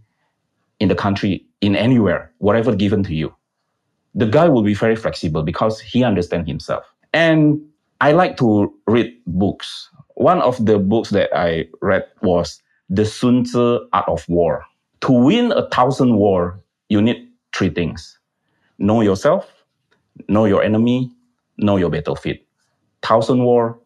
[0.79, 3.33] in the country, in anywhere, whatever given to you.
[4.15, 6.83] The guy will be very flexible because he understands himself.
[7.13, 7.61] And
[8.01, 9.89] I like to read books.
[10.15, 14.63] One of the books that I read was The Sun Tzu Art of War.
[15.01, 18.19] To win a thousand war, you need three things.
[18.77, 19.49] Know yourself,
[20.27, 21.11] know your enemy,
[21.57, 22.37] know your battlefield.
[23.01, 23.79] Thousand war,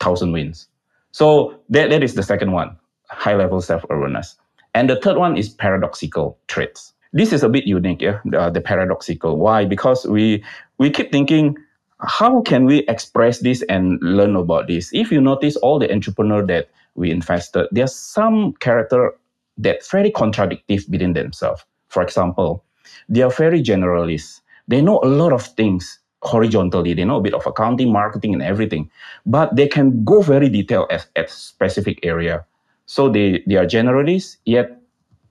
[0.00, 0.68] thousand wins.
[1.12, 2.76] So that, that is the second one,
[3.08, 4.36] high level self-awareness.
[4.74, 6.92] And the third one is paradoxical traits.
[7.12, 9.38] This is a bit unique, yeah, the, the paradoxical.
[9.38, 9.64] Why?
[9.64, 10.44] Because we
[10.78, 11.56] we keep thinking,
[12.00, 14.90] how can we express this and learn about this?
[14.92, 19.14] If you notice all the entrepreneur that we invested, there's some character
[19.58, 21.64] that very contradictive within themselves.
[21.88, 22.64] For example,
[23.08, 24.40] they are very generalist.
[24.68, 26.92] They know a lot of things horizontally.
[26.92, 28.90] They know a bit of accounting, marketing, and everything,
[29.24, 32.44] but they can go very detailed at, at specific area.
[32.86, 34.78] So they, they are generalists, yet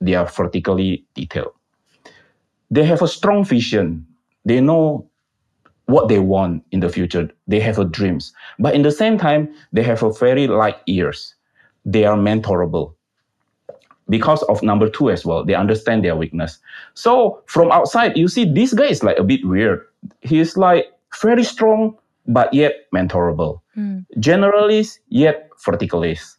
[0.00, 1.52] they are vertically detailed.
[2.70, 4.06] They have a strong vision.
[4.44, 5.08] They know
[5.86, 7.30] what they want in the future.
[7.46, 8.32] They have a dreams.
[8.58, 11.34] But in the same time, they have a very light ears.
[11.84, 12.94] They are mentorable.
[14.08, 16.58] Because of number two as well, they understand their weakness.
[16.94, 19.84] So from outside, you see this guy is like a bit weird.
[20.20, 20.86] He's like
[21.20, 21.96] very strong,
[22.26, 23.60] but yet mentorable.
[23.76, 24.06] Mm.
[24.18, 26.36] Generalist, yet verticalist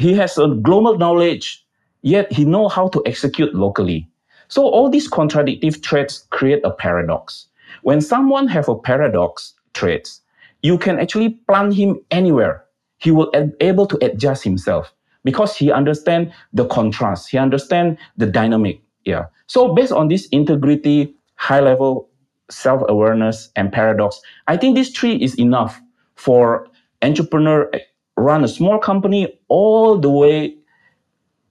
[0.00, 1.64] he has a global knowledge,
[2.02, 4.08] yet he know how to execute locally.
[4.48, 7.46] So all these contradictive traits create a paradox.
[7.82, 10.20] When someone have a paradox traits,
[10.62, 12.64] you can actually plant him anywhere.
[12.98, 14.92] He will be able to adjust himself
[15.24, 17.30] because he understand the contrast.
[17.30, 18.82] He understand the dynamic.
[19.04, 19.26] Yeah.
[19.46, 22.08] So based on this integrity, high level
[22.50, 25.80] self-awareness and paradox, I think this three is enough
[26.16, 26.66] for
[27.02, 27.70] entrepreneur
[28.16, 30.56] run a small company all the way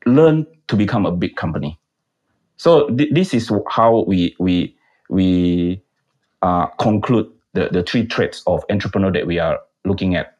[0.06, 1.80] learn to become a big company.
[2.58, 4.76] So th- this is how we we
[5.10, 5.82] we
[6.42, 10.38] uh, conclude the, the three traits of entrepreneur that we are looking at.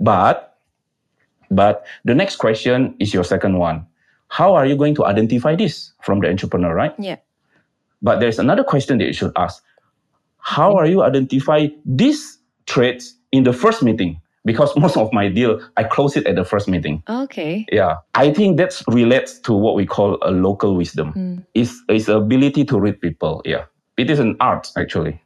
[0.00, 0.52] But
[1.50, 3.86] but the next question is your second one.
[4.28, 6.94] How are you going to identify this from the entrepreneur, right?
[6.98, 7.16] Yeah.
[8.00, 9.62] But there's another question that you should ask.
[10.38, 14.20] How are you identify these traits in the first meeting?
[14.44, 17.02] Because most of my deal, I close it at the first meeting.
[17.08, 17.66] Okay.
[17.70, 21.12] Yeah, I think that relates to what we call a local wisdom.
[21.12, 21.46] Mm.
[21.54, 23.42] It's, it's ability to read people.
[23.44, 23.64] Yeah,
[23.96, 25.22] it is an art actually.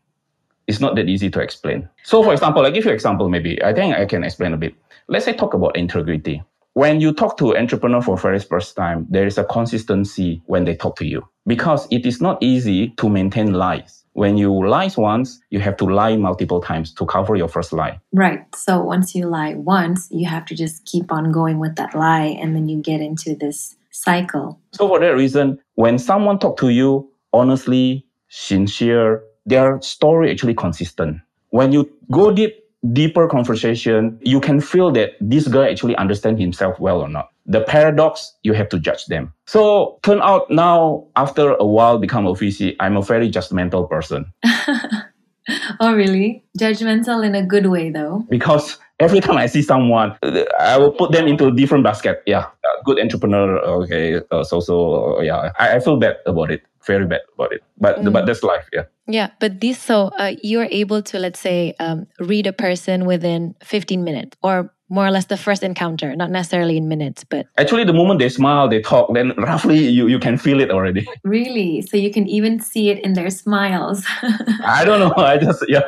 [0.66, 1.88] It's not that easy to explain.
[2.02, 3.28] So, for example, I give you an example.
[3.28, 4.74] Maybe I think I can explain a bit.
[5.08, 6.42] Let's say talk about integrity.
[6.72, 10.74] When you talk to entrepreneur for very first time, there is a consistency when they
[10.74, 14.04] talk to you because it is not easy to maintain lies.
[14.12, 18.00] When you lie once, you have to lie multiple times to cover your first lie.
[18.12, 18.44] Right.
[18.54, 22.36] So once you lie once, you have to just keep on going with that lie
[22.40, 24.60] and then you get into this cycle.
[24.72, 31.20] So for that reason, when someone talk to you honestly, sincere, their story actually consistent.
[31.50, 32.54] When you go deep,
[32.92, 37.30] deeper conversation, you can feel that this guy actually understand himself well or not.
[37.46, 39.32] The paradox, you have to judge them.
[39.46, 44.32] So turn out now, after a while become a VC, I'm a very judgmental person
[45.80, 46.44] oh, really?
[46.58, 48.24] Judgmental in a good way, though.
[48.28, 50.16] because every time I see someone,
[50.58, 52.22] I will put them into a different basket.
[52.26, 52.46] Yeah,
[52.84, 53.58] good entrepreneur.
[53.58, 56.62] Okay, uh, so so yeah, I, I feel bad about it.
[56.86, 57.62] Very bad about it.
[57.78, 58.68] But but that's life.
[58.72, 58.84] Yeah.
[59.08, 63.54] Yeah, but this so uh, you're able to let's say um, read a person within
[63.62, 67.82] 15 minutes or more or less the first encounter, not necessarily in minutes, but Actually,
[67.84, 71.04] the moment they smile, they talk, then roughly you, you can feel it already.
[71.24, 71.82] Really?
[71.82, 74.04] So you can even see it in their smiles.
[74.64, 75.12] I don't know.
[75.24, 75.82] I just yeah.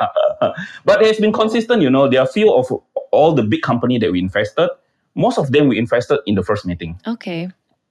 [0.85, 1.81] But it's been consistent.
[1.81, 2.67] You know, there are few of
[3.11, 4.69] all the big company that we invested.
[5.15, 6.99] Most of them we invested in the first meeting.
[7.07, 7.49] okay.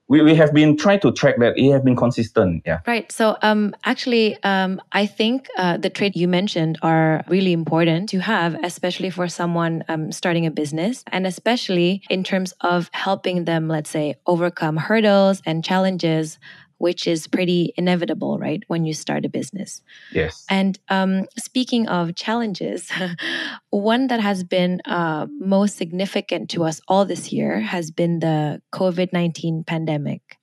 [0.09, 1.53] We, we have been trying to track that.
[1.55, 2.63] It has been consistent.
[2.65, 2.79] Yeah.
[2.87, 3.09] Right.
[3.11, 8.19] So, um, actually, um, I think uh, the trait you mentioned are really important to
[8.19, 13.67] have, especially for someone um, starting a business, and especially in terms of helping them,
[13.67, 16.39] let's say, overcome hurdles and challenges,
[16.79, 19.81] which is pretty inevitable, right, when you start a business.
[20.11, 20.45] Yes.
[20.49, 22.91] And um, speaking of challenges,
[23.69, 28.61] one that has been uh, most significant to us all this year has been the
[28.73, 30.37] COVID 19 pandemic.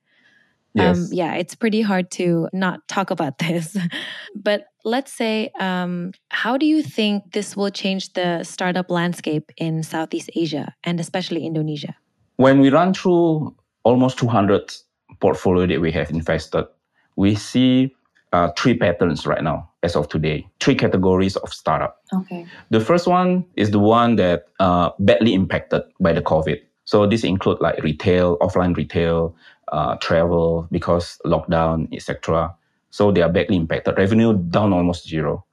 [0.74, 0.96] Yes.
[0.96, 3.76] Um, yeah, it's pretty hard to not talk about this.
[4.34, 9.82] but let's say, um, how do you think this will change the startup landscape in
[9.82, 11.96] Southeast Asia and especially Indonesia?
[12.36, 14.72] when we run through almost 200
[15.20, 16.66] portfolio that we have invested,
[17.16, 17.94] we see
[18.32, 20.46] uh, three patterns right now as of today.
[20.60, 22.02] Three categories of startup.
[22.12, 22.46] okay.
[22.70, 26.60] The first one is the one that uh, badly impacted by the COVID.
[26.84, 29.34] So this include like retail, offline retail,
[29.72, 32.54] uh, travel because lockdown, etc.
[32.90, 33.98] So they are badly impacted.
[33.98, 35.44] Revenue down almost zero.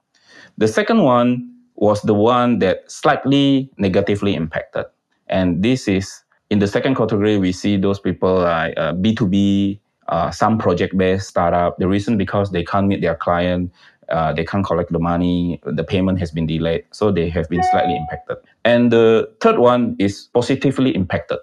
[0.57, 4.85] The second one was the one that slightly negatively impacted,
[5.27, 6.22] and this is
[6.53, 7.37] in the second category.
[7.37, 11.77] We see those people like uh, B2B, uh, some project-based startup.
[11.79, 13.73] The reason because they can't meet their client,
[14.09, 17.63] uh, they can't collect the money, the payment has been delayed, so they have been
[17.71, 18.37] slightly impacted.
[18.63, 21.39] And the third one is positively impacted.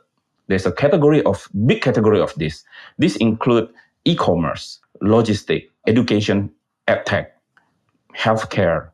[0.47, 2.63] There's a category of big category of this.
[2.99, 3.69] This include
[4.05, 6.51] e-commerce, logistic, education,
[6.87, 7.27] edtech,
[8.17, 8.91] healthcare,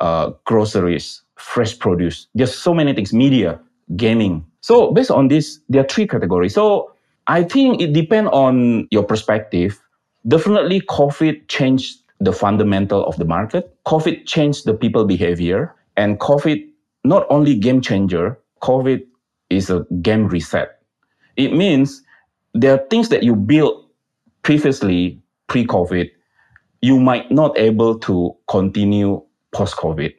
[0.00, 2.28] uh, groceries, fresh produce.
[2.34, 3.60] There's so many things, media,
[3.96, 4.46] gaming.
[4.60, 6.54] So based on this, there are three categories.
[6.54, 6.92] So
[7.26, 9.80] I think it depends on your perspective.
[10.28, 13.74] Definitely, COVID changed the fundamental of the market.
[13.86, 16.62] COVID changed the people behavior, and COVID
[17.04, 18.38] not only game changer.
[18.60, 19.00] COVID
[19.48, 20.82] is a game reset.
[21.36, 22.02] It means
[22.52, 23.86] there are things that you built
[24.42, 25.18] previously
[25.48, 26.10] pre-COVID
[26.82, 29.22] you might not able to continue
[29.52, 30.14] post-COVID.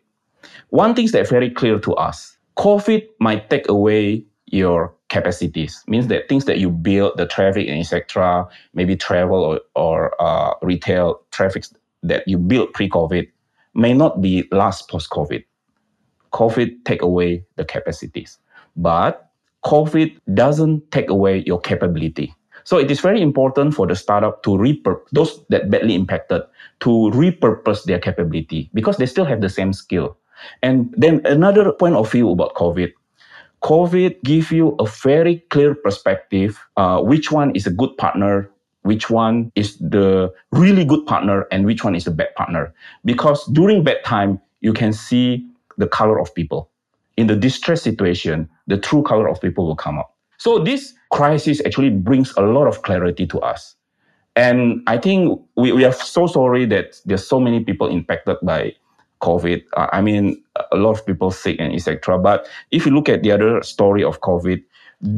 [0.69, 5.83] One thing that's very clear to us, COVID might take away your capacities.
[5.87, 10.53] Means that things that you build, the traffic and etc., maybe travel or, or uh,
[10.61, 11.65] retail traffic
[12.03, 13.27] that you built pre-COVID
[13.73, 15.43] may not be last post-COVID.
[16.33, 18.37] COVID take away the capacities,
[18.75, 19.31] but
[19.65, 22.33] COVID doesn't take away your capability.
[22.63, 26.43] So it is very important for the startup to repurpose those that badly impacted
[26.81, 30.17] to repurpose their capability because they still have the same skill.
[30.61, 32.91] And then another point of view about COVID.
[33.63, 38.49] COVID give you a very clear perspective uh, which one is a good partner,
[38.81, 42.73] which one is the really good partner, and which one is the bad partner.
[43.05, 45.47] Because during bad time, you can see
[45.77, 46.69] the color of people.
[47.17, 50.15] In the distress situation, the true color of people will come up.
[50.37, 53.75] So this crisis actually brings a lot of clarity to us.
[54.35, 58.73] And I think we, we are so sorry that there's so many people impacted by
[59.21, 59.63] COVID.
[59.77, 60.41] Uh, I mean,
[60.71, 62.19] a lot of people sick and etc.
[62.19, 64.63] But if you look at the other story of COVID,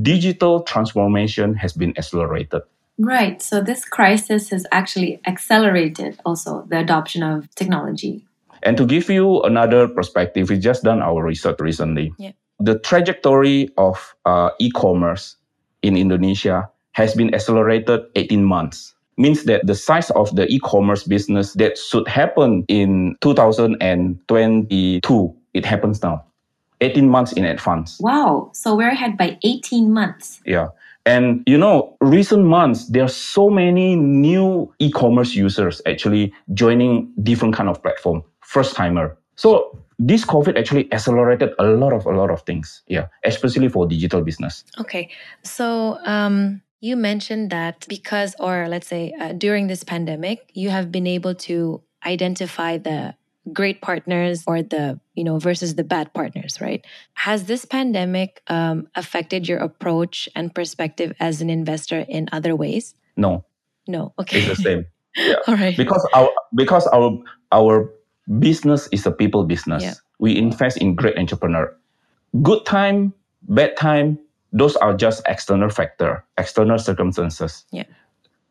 [0.01, 2.61] digital transformation has been accelerated.
[2.99, 3.41] Right.
[3.41, 8.23] So this crisis has actually accelerated also the adoption of technology.
[8.61, 12.13] And to give you another perspective, we just done our research recently.
[12.17, 12.31] Yeah.
[12.59, 15.35] The trajectory of uh, e-commerce
[15.81, 21.53] in Indonesia has been accelerated 18 months means that the size of the e-commerce business
[21.53, 26.23] that should happen in 2022 it happens now
[26.81, 28.49] 18 months in advance Wow.
[28.53, 30.41] So we're ahead by 18 months.
[30.45, 30.69] yeah
[31.05, 37.53] and you know recent months there are so many new e-commerce users actually joining different
[37.53, 42.31] kind of platform first timer so this covid actually accelerated a lot of a lot
[42.31, 45.09] of things yeah especially for digital business Okay.
[45.43, 50.91] So um, you mentioned that because, or let's say uh, during this pandemic, you have
[50.91, 53.15] been able to identify the
[53.53, 56.85] great partners or the, you know, versus the bad partners, right?
[57.13, 62.95] Has this pandemic um, affected your approach and perspective as an investor in other ways?
[63.15, 63.45] no
[63.87, 64.11] No.
[64.19, 64.39] Okay.
[64.39, 65.77] it's the same yeah All right.
[65.77, 67.15] because our because our
[67.51, 67.89] our
[68.39, 69.93] business is a people business Yeah.
[70.19, 71.69] we invest in great entrepreneur
[72.41, 73.13] good time
[73.47, 74.17] bad time
[74.53, 77.83] those are just external factor external circumstances Yeah.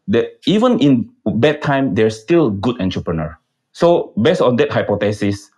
[0.08, 3.38] the, even in bad time there's still good entrepreneur
[3.72, 5.50] so based on that hypothesis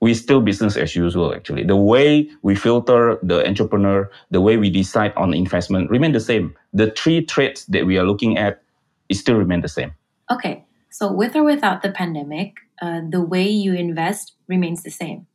[0.00, 4.68] we still business as usual actually the way we filter the entrepreneur the way we
[4.68, 8.62] decide on investment remain the same the three traits that we are looking at
[9.08, 9.94] is still remain the same
[10.30, 10.64] Okay.
[10.90, 15.26] So with or without the pandemic, uh, the way you invest remains the same.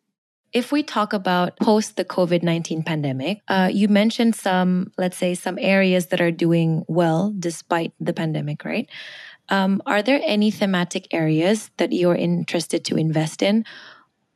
[0.51, 5.35] If we talk about post the COVID 19 pandemic, uh, you mentioned some, let's say,
[5.35, 8.89] some areas that are doing well despite the pandemic, right?
[9.49, 13.65] Um, are there any thematic areas that you're interested to invest in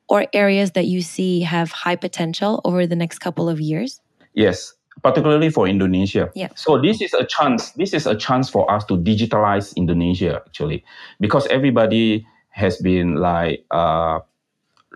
[0.09, 4.01] or areas that you see have high potential over the next couple of years?
[4.34, 6.30] Yes, particularly for Indonesia.
[6.36, 6.49] Yeah.
[6.55, 7.72] So this is a chance.
[7.72, 10.84] This is a chance for us to digitalize Indonesia actually,
[11.20, 14.20] because everybody has been like uh,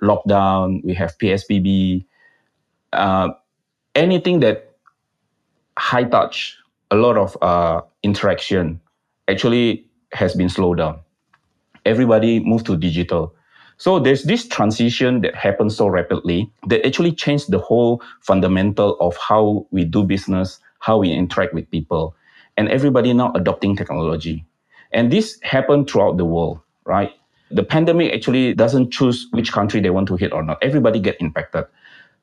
[0.02, 0.82] locked down.
[0.84, 2.06] We have PSBB.
[2.94, 3.30] Uh,
[3.96, 4.76] anything that
[5.78, 6.58] high touch,
[6.92, 8.82] a lot of uh, interaction,
[9.28, 11.00] actually has been slowed down.
[11.86, 13.34] Everybody moved to digital.
[13.78, 19.16] So there's this transition that happens so rapidly that actually changed the whole fundamental of
[19.18, 22.16] how we do business, how we interact with people,
[22.58, 24.46] and everybody now adopting technology.
[24.92, 27.12] And this happened throughout the world, right?
[27.52, 30.58] The pandemic actually doesn't choose which country they want to hit or not.
[30.62, 31.66] Everybody get impacted.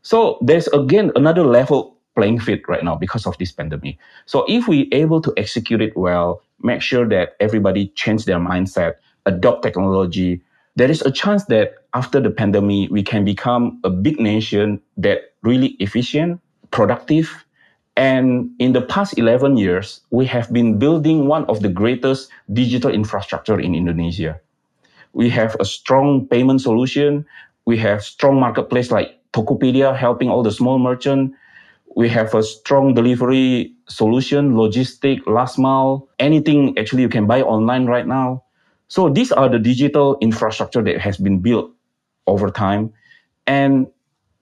[0.02, 3.98] So there's again another level playing field right now because of this pandemic.
[4.26, 8.94] So if we able to execute it well, make sure that everybody change their mindset,
[9.26, 10.42] adopt technology,
[10.76, 15.32] there is a chance that after the pandemic we can become a big nation that
[15.42, 17.44] really efficient, productive,
[17.96, 22.90] and in the past 11 years, we have been building one of the greatest digital
[22.90, 24.40] infrastructure in Indonesia.
[25.14, 27.24] We have a strong payment solution.
[27.66, 31.34] We have strong marketplace like Tokopedia helping all the small merchant.
[31.96, 37.86] We have a strong delivery solution, logistic, last mile, anything actually you can buy online
[37.86, 38.44] right now.
[38.88, 41.70] So these are the digital infrastructure that has been built
[42.26, 42.92] over time.
[43.46, 43.86] And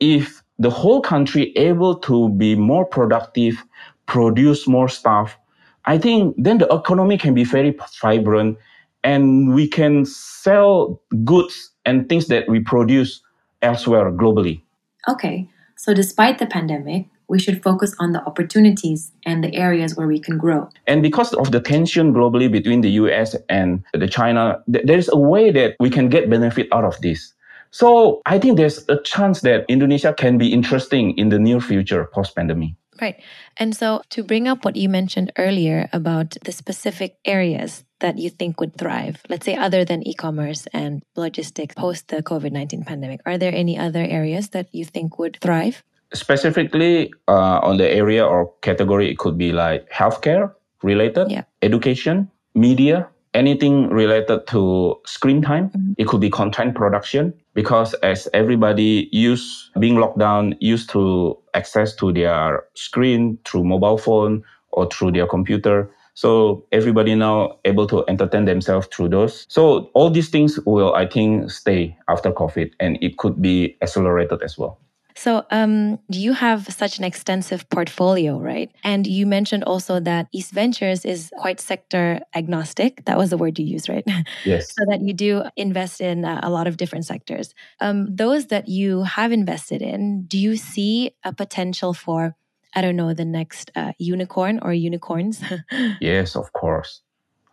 [0.00, 3.62] if the whole country able to be more productive,
[4.06, 5.38] produce more stuff,
[5.84, 8.58] I think then the economy can be very vibrant
[9.04, 13.20] and we can sell goods and things that we produce
[13.60, 14.62] elsewhere globally.
[15.08, 15.48] Okay.
[15.76, 20.18] So despite the pandemic, we should focus on the opportunities and the areas where we
[20.18, 20.68] can grow.
[20.86, 25.08] And because of the tension globally between the US and the China, th- there is
[25.08, 27.32] a way that we can get benefit out of this.
[27.70, 32.04] So I think there's a chance that Indonesia can be interesting in the near future
[32.04, 32.72] post pandemic.
[33.00, 33.16] Right.
[33.56, 38.28] And so to bring up what you mentioned earlier about the specific areas that you
[38.28, 43.38] think would thrive, let's say other than e-commerce and logistics post the COVID-19 pandemic, are
[43.38, 45.82] there any other areas that you think would thrive?
[46.12, 51.44] Specifically uh, on the area or category, it could be like healthcare, related, Yeah.
[51.62, 54.60] education, media, anything related to
[55.06, 55.70] screen time.
[55.70, 55.94] Mhm.
[55.96, 61.94] It could be content production because as everybody used being locked down, used to access
[61.96, 64.42] to their screen through mobile phone
[64.72, 65.88] or through their computer.
[66.14, 69.46] So everybody now able to entertain themselves through those.
[69.48, 74.42] So all these things will, I think, stay after COVID and it could be accelerated
[74.42, 74.78] as well.
[75.14, 78.70] So, um, you have such an extensive portfolio, right?
[78.82, 83.04] And you mentioned also that East Ventures is quite sector agnostic.
[83.04, 84.04] That was the word you used, right?
[84.44, 84.74] Yes.
[84.74, 87.54] so that you do invest in uh, a lot of different sectors.
[87.80, 92.34] Um, those that you have invested in, do you see a potential for,
[92.74, 95.42] I don't know, the next uh, unicorn or unicorns?
[96.00, 97.00] Yes, of course.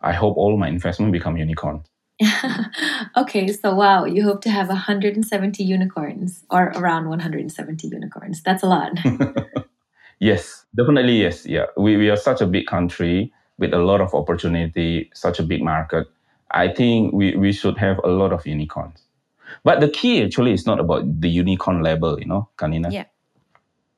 [0.00, 1.84] I hope all my investment become unicorn.
[3.16, 8.42] okay, so wow, you hope to have 170 unicorns or around 170 unicorns.
[8.42, 8.92] That's a lot.
[10.20, 11.46] Yes, definitely yes.
[11.46, 15.42] Yeah, we, we are such a big country with a lot of opportunity, such a
[15.42, 16.06] big market.
[16.50, 19.02] I think we, we should have a lot of unicorns.
[19.64, 22.92] But the key actually is not about the unicorn level, you know, Kanina.
[22.92, 23.04] Yeah.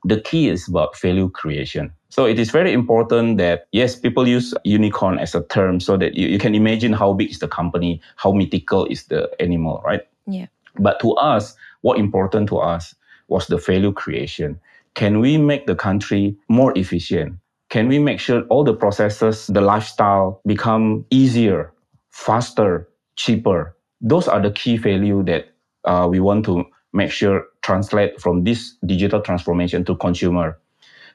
[0.04, 1.92] The key is about value creation.
[2.08, 6.14] So it is very important that, yes, people use unicorn as a term so that
[6.14, 10.02] you, you can imagine how big is the company, how mythical is the animal, right?
[10.26, 10.46] yeah.
[10.78, 12.94] But to us, what important to us
[13.28, 14.60] was the value creation.
[14.94, 17.36] Can we make the country more efficient?
[17.70, 21.72] Can we make sure all the processes, the lifestyle become easier,
[22.10, 23.76] faster, cheaper?
[24.00, 28.76] Those are the key value that uh, we want to make sure translate from this
[28.86, 30.58] digital transformation to consumer,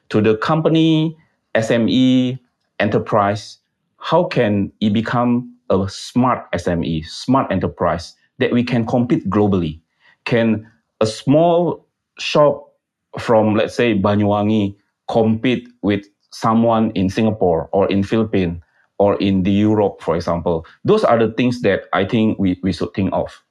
[0.08, 1.16] to the company,
[1.54, 2.38] SME,
[2.78, 3.58] enterprise.
[3.98, 9.80] How can it become a smart SME, smart enterprise that we can compete globally?
[10.24, 10.70] Can
[11.00, 11.86] a small
[12.18, 12.72] shop
[13.18, 14.76] from, let's say, Banyuwangi
[15.08, 18.62] compete with someone in Singapore or in Philippines
[18.98, 20.66] or in the Europe, for example?
[20.84, 23.42] Those are the things that I think we, we should think of.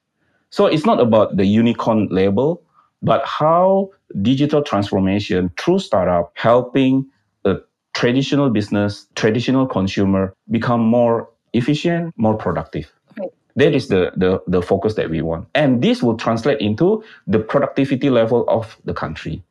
[0.50, 2.62] So it's not about the unicorn label,
[3.02, 3.90] but how
[4.22, 7.06] digital transformation through startup helping
[7.44, 7.56] a
[7.94, 12.90] traditional business, traditional consumer become more efficient, more productive.
[13.18, 13.30] Right.
[13.56, 15.48] That is the, the, the focus that we want.
[15.54, 19.42] And this will translate into the productivity level of the country.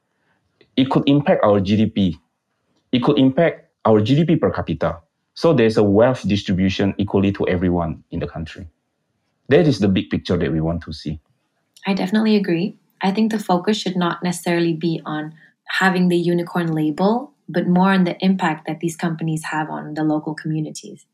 [0.76, 2.20] It could impact our GDP.
[2.92, 5.00] It could impact our GDP per capita.
[5.34, 8.68] So there's a wealth distribution equally to everyone in the country.
[9.50, 11.20] That is the big picture that we want to see.
[11.86, 12.76] I definitely agree.
[13.02, 15.34] I think the focus should not necessarily be on
[15.68, 20.04] having the unicorn label, but more on the impact that these companies have on the
[20.04, 21.06] local communities.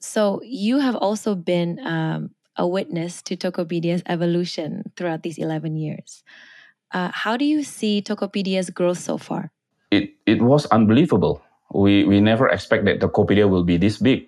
[0.00, 6.22] So you have also been um, a witness to Tokopedia's evolution throughout these 11 years.
[6.92, 9.52] Uh, how do you see Tokopedia's growth so far?
[9.90, 11.42] It, it was unbelievable.
[11.72, 14.26] We, we never expect that Tokopedia will be this big.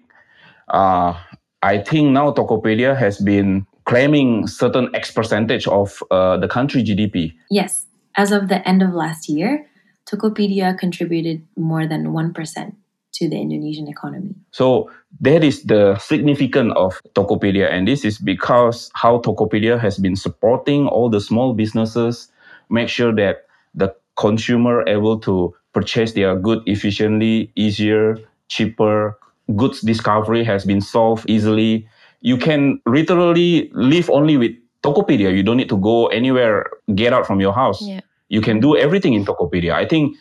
[0.69, 1.19] Uh,
[1.63, 7.35] I think now Tokopedia has been claiming certain X percentage of uh, the country GDP.
[7.51, 7.87] Yes,
[8.17, 9.67] as of the end of last year,
[10.07, 12.75] Tokopedia contributed more than 1%
[13.13, 14.35] to the Indonesian economy.
[14.51, 14.91] So
[15.21, 20.89] that is the significance of Tokopedia, and this is because how Tokopedia has been supporting
[20.89, 22.33] all the small businesses,
[22.71, 28.17] make sure that the consumer able to purchase their good efficiently, easier,
[28.49, 29.19] cheaper.
[29.55, 31.87] Goods discovery has been solved easily.
[32.23, 34.53] You can literally live only with
[34.83, 35.35] Tokopedia.
[35.35, 37.83] You don't need to go anywhere, get out from your house.
[37.83, 38.01] Yeah.
[38.29, 39.75] You can do everything in Tokopedia.
[39.75, 40.17] I think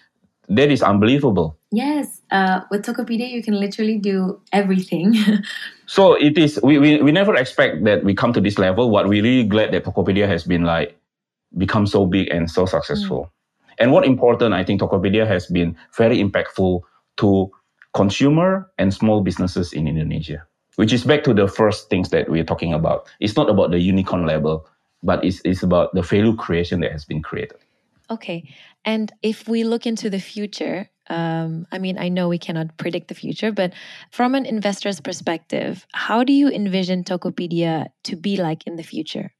[0.49, 1.57] that is unbelievable.
[1.71, 5.15] Yes, uh, with Tokopedia, you can literally do everything.
[5.91, 6.57] So it is.
[6.63, 8.89] We, we we never expect that we come to this level.
[8.89, 10.95] What we really glad that Tokopedia has been like
[11.57, 13.27] become so big and so successful.
[13.77, 16.79] And what important, I think Tokopedia has been very impactful
[17.17, 17.51] to
[17.93, 20.47] consumer and small businesses in Indonesia.
[20.75, 23.09] Which is back to the first things that we're talking about.
[23.19, 24.67] It's not about the unicorn level,
[25.03, 27.57] but it's, it's about the value creation that has been created.
[28.09, 28.49] Okay.
[28.85, 33.07] And if we look into the future, um, I mean, I know we cannot predict
[33.07, 33.73] the future, but
[34.11, 39.33] from an investor's perspective, how do you envision Tokopedia to be like in the future?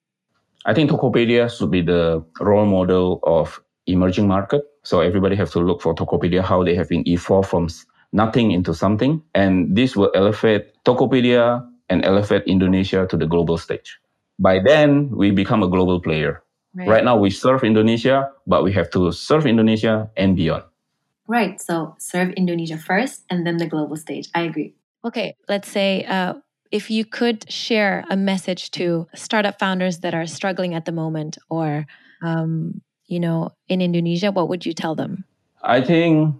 [0.66, 4.62] I think Tokopedia should be the role model of emerging market.
[4.84, 7.68] So everybody has to look for Tokopedia, how they have been evolved from
[8.12, 9.22] nothing into something.
[9.34, 14.00] And this will elevate Tokopedia and elevate Indonesia to the global stage.
[14.40, 16.44] By then, we become a global player.
[16.74, 20.64] Right now, we serve Indonesia, but we have to serve Indonesia and beyond.
[21.28, 24.28] right, so serve Indonesia first and then the global stage.
[24.36, 24.76] I agree.
[25.06, 26.36] Okay, let's say uh,
[26.72, 31.38] if you could share a message to startup founders that are struggling at the moment
[31.50, 31.86] or,
[32.22, 35.24] um, you know, in Indonesia, what would you tell them?
[35.64, 36.36] I think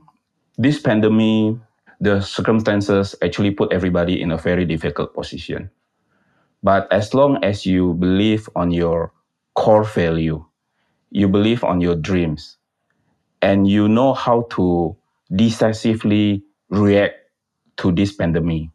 [0.62, 1.58] this pandemic
[2.02, 5.70] the circumstances actually put everybody in a very difficult position.
[6.64, 9.14] But as long as you believe on your
[9.54, 10.44] core value,
[11.12, 12.58] you believe on your dreams,
[13.42, 14.96] and you know how to
[15.36, 17.16] decisively react
[17.78, 18.70] to this pandemic,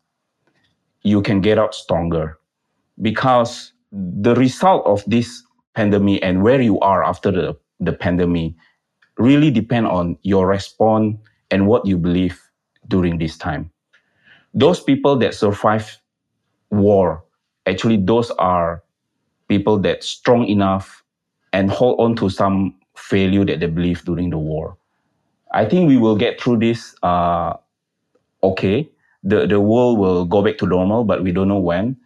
[1.03, 2.39] you can get out stronger.
[3.03, 5.43] Because the result of this
[5.75, 8.55] pandemic and where you are after the, the pandemic
[9.19, 11.17] really depend on your response
[11.51, 12.41] and what you believe
[12.89, 13.71] during this time.
[14.55, 15.99] Those people that survive
[16.71, 17.25] war,
[17.67, 18.83] actually those are
[19.49, 21.05] people that strong enough
[21.53, 22.75] and hold on to some
[23.11, 24.77] value that they believe during the war.
[25.53, 27.55] I think we will get through this uh,
[28.43, 28.89] okay.
[29.23, 31.97] The, the world will go back to normal, but we don't know when.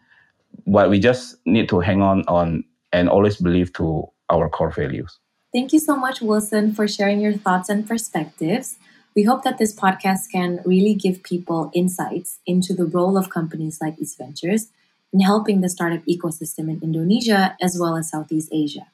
[0.67, 5.19] But we just need to hang on on and always believe to our core values.
[5.53, 8.77] Thank you so much, Willson, for sharing your thoughts and perspectives.
[9.21, 13.79] We hope that this podcast can really give people insights into the role of companies
[13.79, 14.69] like East Ventures
[15.13, 18.87] in helping the startup ecosystem in Indonesia as well as Southeast Asia.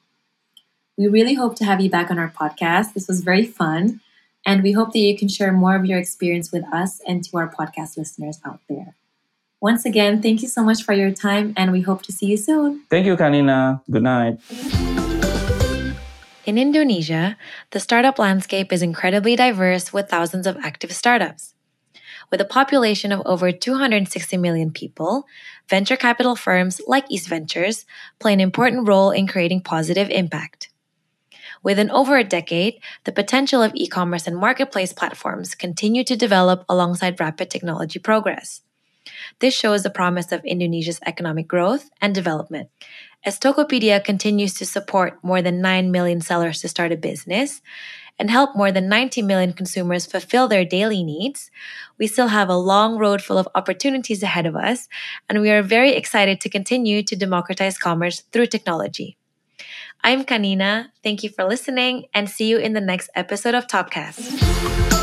[0.97, 2.93] We really hope to have you back on our podcast.
[2.93, 4.01] This was very fun,
[4.45, 7.37] and we hope that you can share more of your experience with us and to
[7.37, 8.97] our podcast listeners out there.
[9.61, 12.35] Once again, thank you so much for your time, and we hope to see you
[12.35, 12.83] soon.
[12.89, 13.79] Thank you, Kanina.
[13.89, 14.39] Good night.
[16.47, 17.35] In Indonesia,
[17.71, 21.55] the startup landscape is incredibly diverse with thousands of active startups.
[22.31, 25.25] With a population of over 260 million people,
[25.69, 27.85] venture capital firms like East Ventures
[28.17, 30.69] play an important role in creating positive impact.
[31.63, 36.63] Within over a decade, the potential of e commerce and marketplace platforms continue to develop
[36.69, 38.61] alongside rapid technology progress.
[39.39, 42.69] This shows the promise of Indonesia's economic growth and development.
[43.25, 47.61] As Tokopedia continues to support more than 9 million sellers to start a business
[48.19, 51.51] and help more than 90 million consumers fulfill their daily needs,
[51.97, 54.87] we still have a long road full of opportunities ahead of us,
[55.29, 59.17] and we are very excited to continue to democratize commerce through technology.
[60.03, 60.89] I'm Kanina.
[61.03, 64.96] Thank you for listening and see you in the next episode of Topcast.